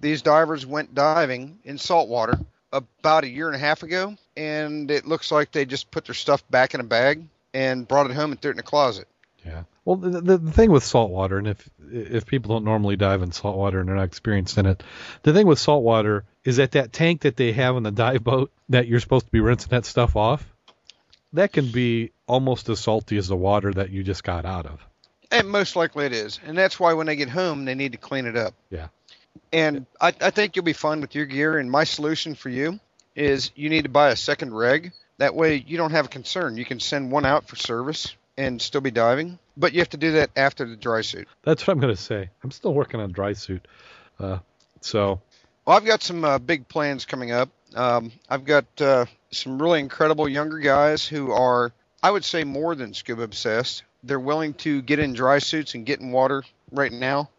[0.00, 2.38] these divers went diving in salt water
[2.72, 6.14] about a year and a half ago, and it looks like they just put their
[6.14, 9.06] stuff back in a bag and brought it home and threw it in a closet.
[9.44, 9.64] Yeah.
[9.84, 13.22] Well, the, the, the thing with salt water, and if if people don't normally dive
[13.22, 14.82] in salt water and they're not experienced in it,
[15.22, 18.24] the thing with salt water is that that tank that they have in the dive
[18.24, 20.44] boat that you're supposed to be rinsing that stuff off,
[21.34, 24.80] that can be almost as salty as the water that you just got out of.
[25.30, 26.40] And most likely it is.
[26.46, 28.54] And that's why when they get home, they need to clean it up.
[28.70, 28.88] Yeah.
[29.52, 31.58] And I, I think you'll be fine with your gear.
[31.58, 32.80] And my solution for you
[33.14, 34.92] is you need to buy a second reg.
[35.18, 36.56] That way you don't have a concern.
[36.56, 39.38] You can send one out for service and still be diving.
[39.56, 41.28] But you have to do that after the dry suit.
[41.42, 42.30] That's what I'm going to say.
[42.42, 43.66] I'm still working on dry suit.
[44.18, 44.38] Uh,
[44.80, 45.20] so,
[45.64, 47.48] Well, I've got some uh, big plans coming up.
[47.74, 51.72] Um, I've got uh, some really incredible younger guys who are,
[52.02, 53.84] I would say, more than scuba obsessed.
[54.02, 57.30] They're willing to get in dry suits and get in water right now.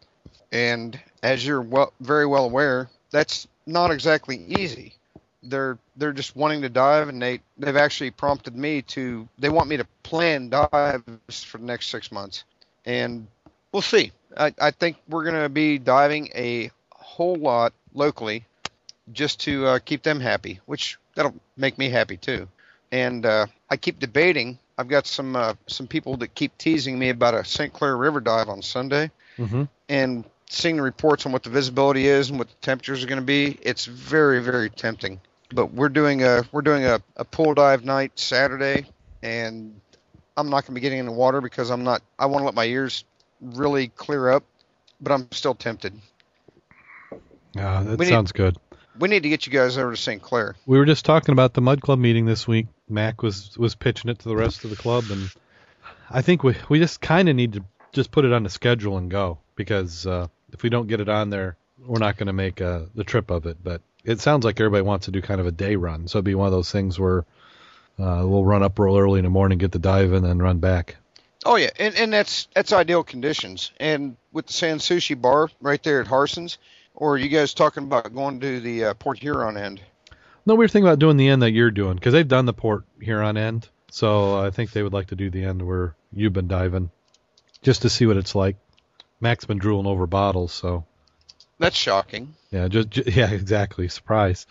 [0.50, 4.94] And as you're well, very well aware, that's not exactly easy.
[5.42, 9.28] They're they're just wanting to dive, and they they've actually prompted me to.
[9.38, 12.44] They want me to plan dives for the next six months,
[12.84, 13.26] and
[13.72, 14.12] we'll see.
[14.36, 18.44] I, I think we're going to be diving a whole lot locally
[19.12, 22.48] just to uh, keep them happy, which that'll make me happy too.
[22.92, 24.58] And uh, I keep debating.
[24.78, 27.72] I've got some uh, some people that keep teasing me about a St.
[27.72, 32.30] Clair River dive on Sunday, hmm and seeing the reports on what the visibility is
[32.30, 33.58] and what the temperatures are going to be.
[33.62, 35.20] It's very very tempting.
[35.52, 38.86] But we're doing a we're doing a, a pool dive night Saturday,
[39.22, 39.80] and
[40.36, 42.02] I'm not going to be getting in the water because I'm not.
[42.18, 43.04] I want to let my ears
[43.40, 44.44] really clear up,
[45.00, 45.94] but I'm still tempted.
[47.54, 48.56] yeah, that We need- sounds good.
[48.98, 50.22] We need to get you guys over to St.
[50.22, 50.56] Clair.
[50.64, 52.66] We were just talking about the Mud Club meeting this week.
[52.88, 55.30] Mac was was pitching it to the rest of the club, and
[56.10, 58.96] I think we we just kind of need to just put it on the schedule
[58.96, 62.32] and go because uh, if we don't get it on there, we're not going to
[62.32, 63.58] make uh, the trip of it.
[63.62, 66.24] But it sounds like everybody wants to do kind of a day run, so it'd
[66.24, 67.24] be one of those things where
[67.98, 70.58] uh, we'll run up real early in the morning, get the dive in, and run
[70.58, 70.96] back.
[71.44, 73.70] Oh yeah, and and that's that's ideal conditions.
[73.78, 76.58] And with the Sans Souci bar right there at Harsen's,
[76.94, 79.80] or are you guys talking about going to the uh, Port Huron end?
[80.44, 82.52] No, we were thinking about doing the end that you're doing because they've done the
[82.52, 85.94] port here on end, so I think they would like to do the end where
[86.12, 86.90] you've been diving,
[87.62, 88.56] just to see what it's like.
[89.20, 90.84] Mac's been drooling over bottles, so
[91.58, 92.34] That's shocking.
[92.50, 94.46] yeah, just, ju- yeah, exactly, surprise.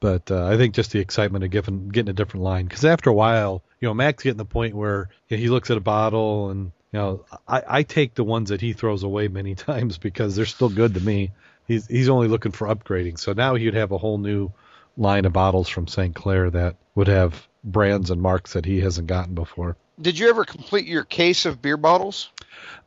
[0.00, 3.08] But uh, I think just the excitement of getting getting a different line because after
[3.10, 5.80] a while, you know, Mac's getting the point where you know, he looks at a
[5.80, 9.96] bottle and you know, I, I take the ones that he throws away many times
[9.98, 11.30] because they're still good to me.
[11.66, 14.52] He's he's only looking for upgrading, so now he'd have a whole new
[14.98, 16.14] line of bottles from St.
[16.14, 19.76] Clair that would have brands and marks that he hasn't gotten before.
[20.00, 22.28] Did you ever complete your case of beer bottles?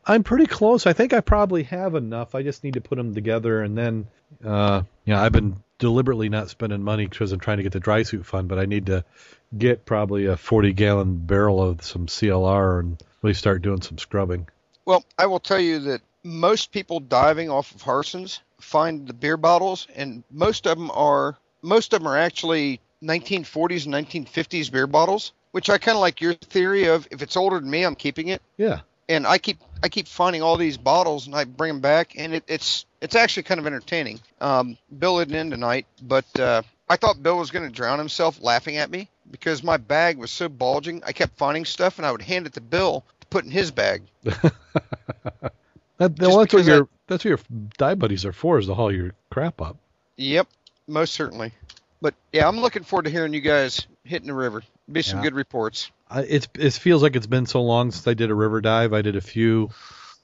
[0.06, 0.86] I'm pretty close.
[0.86, 2.36] I think I probably have enough.
[2.36, 4.08] I just need to put them together, and then,
[4.44, 7.80] uh, you know, I've been deliberately not spending money because I'm trying to get the
[7.80, 9.04] dry suit fund, but I need to
[9.58, 14.48] get probably a 40 gallon barrel of some CLR and really start doing some scrubbing.
[14.86, 19.38] Well, I will tell you that most people diving off of Harsen's find the beer
[19.38, 24.88] bottles, and most of them are most of them are actually 1940s and 1950s beer
[24.88, 25.34] bottles.
[25.52, 28.28] Which I kind of like your theory of if it's older than me, I'm keeping
[28.28, 28.42] it.
[28.58, 28.82] Yeah.
[29.10, 32.34] And I keep I keep finding all these bottles, and I bring them back, and
[32.34, 34.20] it, it's it's actually kind of entertaining.
[34.42, 38.42] Um, Bill isn't in tonight, but uh, I thought Bill was going to drown himself
[38.42, 41.04] laughing at me because my bag was so bulging.
[41.06, 43.72] I kept finding stuff, and I would hand it to Bill to put in his
[43.72, 44.04] bag.
[45.98, 47.40] That, well, that's what your that's what your
[47.78, 49.78] dive buddies are for, is to haul your crap up.
[50.18, 50.48] Yep,
[50.88, 51.52] most certainly.
[52.02, 54.62] But yeah, I'm looking forward to hearing you guys hitting the river.
[54.92, 55.24] Be some Yeah.
[55.24, 55.90] good reports.
[56.10, 58.94] I, it's it feels like it's been so long since I did a river dive.
[58.94, 59.70] I did a few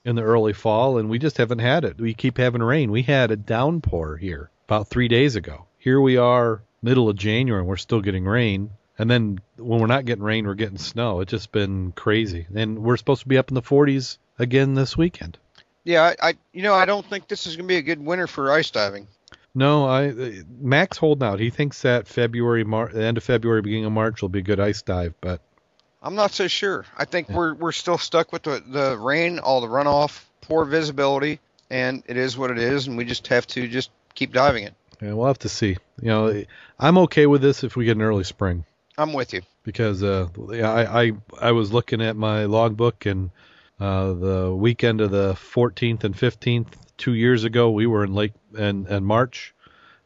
[0.06, 2.00] in the early fall, and we just haven't had it.
[2.00, 2.92] We keep having rain.
[2.92, 5.66] We had a downpour here about three days ago.
[5.78, 8.72] Here we are, middle of January, and we're still getting rain.
[8.98, 11.22] And then when we're not getting rain, we're getting snow.
[11.22, 12.48] It's just been crazy.
[12.54, 15.38] And we're supposed to be up in the 40s again this weekend.
[15.84, 18.04] Yeah, I, I you know I don't think this is going to be a good
[18.04, 19.08] winter for ice diving.
[19.56, 21.40] No, I Mac's holding out.
[21.40, 24.60] He thinks that February, Mar- end of February, beginning of March will be a good
[24.60, 25.42] ice dive, but
[26.04, 26.86] I'm not so sure.
[26.98, 31.40] I think we're we're still stuck with the the rain, all the runoff, poor visibility,
[31.70, 34.74] and it is what it is, and we just have to just keep diving it.
[35.02, 35.78] yeah, we'll have to see.
[36.02, 36.44] You know,
[36.80, 38.66] I'm okay with this if we get an early spring.
[38.98, 39.42] I'm with you.
[39.64, 43.32] because uh, yeah, I, I I was looking at my logbook and
[43.80, 48.34] uh, the weekend of the 14th and 15th two years ago we were in Lake
[48.56, 49.56] and and March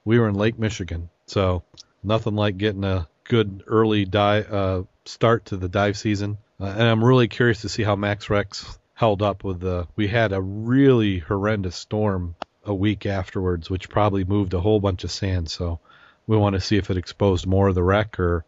[0.05, 1.63] we were in Lake Michigan so
[2.01, 6.83] nothing like getting a good early dive uh, start to the dive season uh, and
[6.83, 10.41] I'm really curious to see how Mac's Rex held up with the we had a
[10.41, 12.35] really horrendous storm
[12.65, 15.79] a week afterwards which probably moved a whole bunch of sand so
[16.27, 18.43] we want to see if it exposed more of the wreck or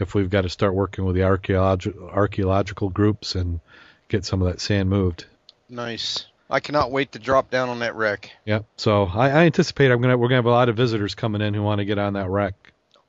[0.00, 3.60] if we've got to start working with the archaeological archaeological groups and
[4.08, 5.26] get some of that sand moved.
[5.68, 6.26] Nice.
[6.48, 8.32] I cannot wait to drop down on that wreck.
[8.44, 8.64] Yep.
[8.76, 11.54] So I, I anticipate I'm gonna we're gonna have a lot of visitors coming in
[11.54, 12.54] who want to get on that wreck.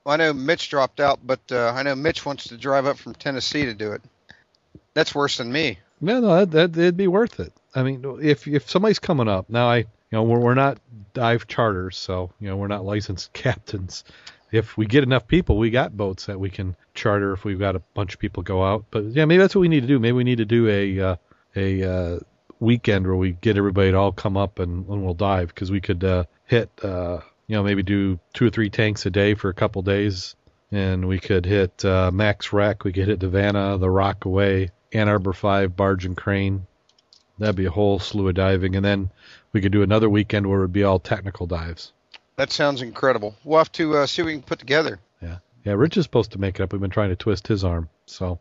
[0.06, 3.14] I know Mitch dropped out, but uh, I know Mitch wants to drive up from
[3.14, 4.02] Tennessee to do it.
[4.94, 5.80] That's worse than me.
[6.00, 7.54] No, no, that, that it'd be worth it.
[7.76, 10.80] I mean, if if somebody's coming up now, I you know we're we're not
[11.14, 14.04] dive charters, so you know we're not licensed captains.
[14.52, 17.78] If we get enough people, we got boats that we can charter if we've got
[17.78, 18.84] a bunch of people go out.
[18.92, 19.98] But yeah, maybe that's what we need to do.
[19.98, 21.16] Maybe we need to do a uh,
[21.56, 22.20] a uh,
[22.60, 25.80] weekend where we get everybody to all come up and, and we'll dive because we
[25.80, 27.20] could uh, hit uh,
[27.52, 30.38] you know maybe do two or three tanks a day for a couple days,
[30.72, 35.34] and we could hit uh, Mac's Wreck, we could hit Havana, the Rockaway, Ann Arbor
[35.34, 36.66] Five, Barge and Crane.
[37.40, 39.12] That'd be a whole slew of diving, and then
[39.52, 41.92] we could do another weekend where it would be all technical dives.
[42.38, 43.36] That sounds incredible.
[43.44, 45.02] We'll have to uh, see what we can put together.
[45.22, 45.74] Yeah, yeah.
[45.74, 46.72] Rich is supposed to make it up.
[46.72, 48.40] We've been trying to twist his arm, so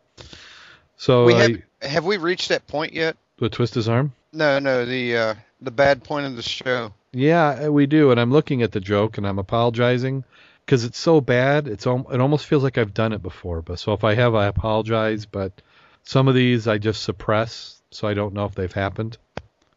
[0.95, 3.17] so we have have we reached that point yet?
[3.39, 4.13] to twist his arm.
[4.31, 6.93] No, no, the uh, the bad point of the show.
[7.13, 10.23] Yeah, we do, and I'm looking at the joke and I'm apologizing
[10.65, 11.67] because it's so bad.
[11.67, 13.61] It's it almost feels like I've done it before.
[13.61, 15.25] But so if I have, I apologize.
[15.25, 15.61] But
[16.03, 19.17] some of these I just suppress, so I don't know if they've happened.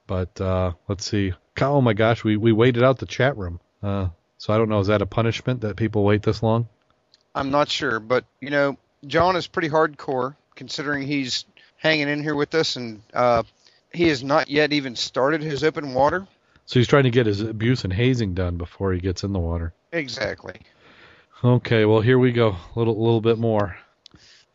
[0.06, 1.32] But uh, let's see.
[1.60, 3.58] Oh my gosh, we we waited out the chat room.
[3.82, 4.08] Uh,
[4.38, 4.80] so I don't know.
[4.80, 6.68] Is that a punishment that people wait this long?
[7.34, 11.44] I'm not sure, but you know, John is pretty hardcore considering he's
[11.78, 13.42] hanging in here with us, and uh,
[13.92, 16.28] he has not yet even started his open water.
[16.66, 19.38] So he's trying to get his abuse and hazing done before he gets in the
[19.38, 19.74] water.
[19.92, 20.60] Exactly.
[21.42, 22.56] Okay, well here we go.
[22.74, 23.76] A little little bit more.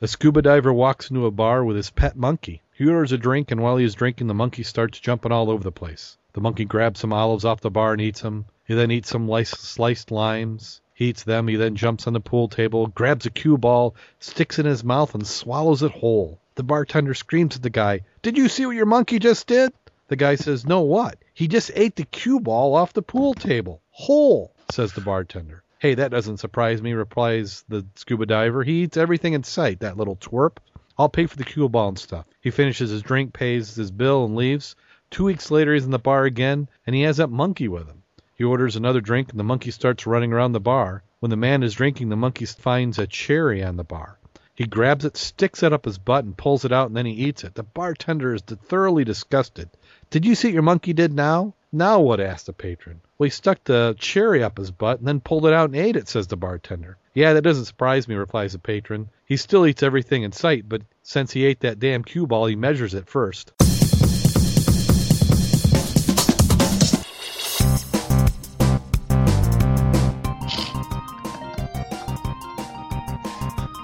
[0.01, 2.61] A scuba diver walks into a bar with his pet monkey.
[2.71, 5.63] He orders a drink, and while he is drinking, the monkey starts jumping all over
[5.63, 6.17] the place.
[6.33, 8.45] The monkey grabs some olives off the bar and eats them.
[8.65, 10.79] He then eats some lice, sliced limes.
[10.93, 11.47] He eats them.
[11.47, 14.83] He then jumps on the pool table, grabs a cue ball, sticks it in his
[14.83, 16.39] mouth, and swallows it whole.
[16.55, 19.73] The bartender screams at the guy, Did you see what your monkey just did?
[20.07, 21.17] The guy says, No, what?
[21.39, 23.81] He just ate the cue ball off the pool table.
[23.91, 25.63] Whole, says the bartender.
[25.77, 28.61] Hey, that doesn't surprise me, replies the scuba diver.
[28.61, 30.57] He eats everything in sight, that little twerp.
[30.97, 32.25] I'll pay for the cue ball and stuff.
[32.41, 34.75] He finishes his drink, pays his bill, and leaves.
[35.11, 38.03] Two weeks later, he's in the bar again, and he has that monkey with him.
[38.35, 41.03] He orders another drink, and the monkey starts running around the bar.
[41.21, 44.19] When the man is drinking, the monkey finds a cherry on the bar.
[44.55, 47.13] He grabs it, sticks it up his butt, and pulls it out, and then he
[47.13, 47.55] eats it.
[47.55, 49.69] The bartender is thoroughly disgusted.
[50.11, 51.53] Did you see what your monkey did now?
[51.71, 52.19] Now what?
[52.19, 52.99] asked the patron.
[53.19, 55.95] Well, he stuck the cherry up his butt and then pulled it out and ate
[55.95, 56.97] it, says the bartender.
[57.13, 59.09] Yeah, that doesn't surprise me, replies the patron.
[59.25, 62.55] He still eats everything in sight, but since he ate that damn cue ball, he
[62.55, 63.53] measures it first.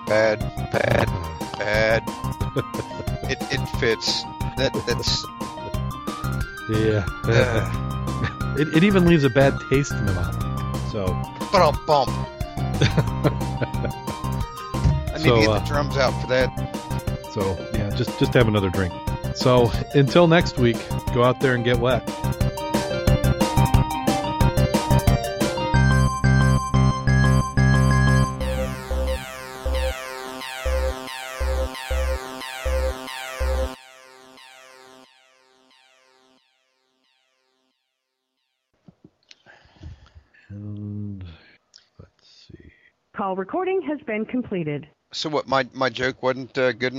[0.08, 0.40] Bad,
[0.72, 1.06] bad,
[1.60, 2.04] bad.
[3.30, 4.24] it, it fits.
[4.58, 5.24] That, that's
[6.70, 7.06] yeah.
[8.58, 10.92] It, it even leaves a bad taste in the mouth.
[10.92, 11.06] So,
[11.52, 12.10] bump bump.
[13.88, 16.50] I need So, to get uh, the drums out for that.
[17.34, 17.42] so
[17.74, 18.94] yeah, just just have another drink.
[19.36, 20.78] So until next week,
[21.14, 22.08] go out there and get wet.
[43.16, 44.88] Call recording has been completed.
[45.14, 45.48] So what?
[45.48, 46.94] My my joke wasn't uh, good enough.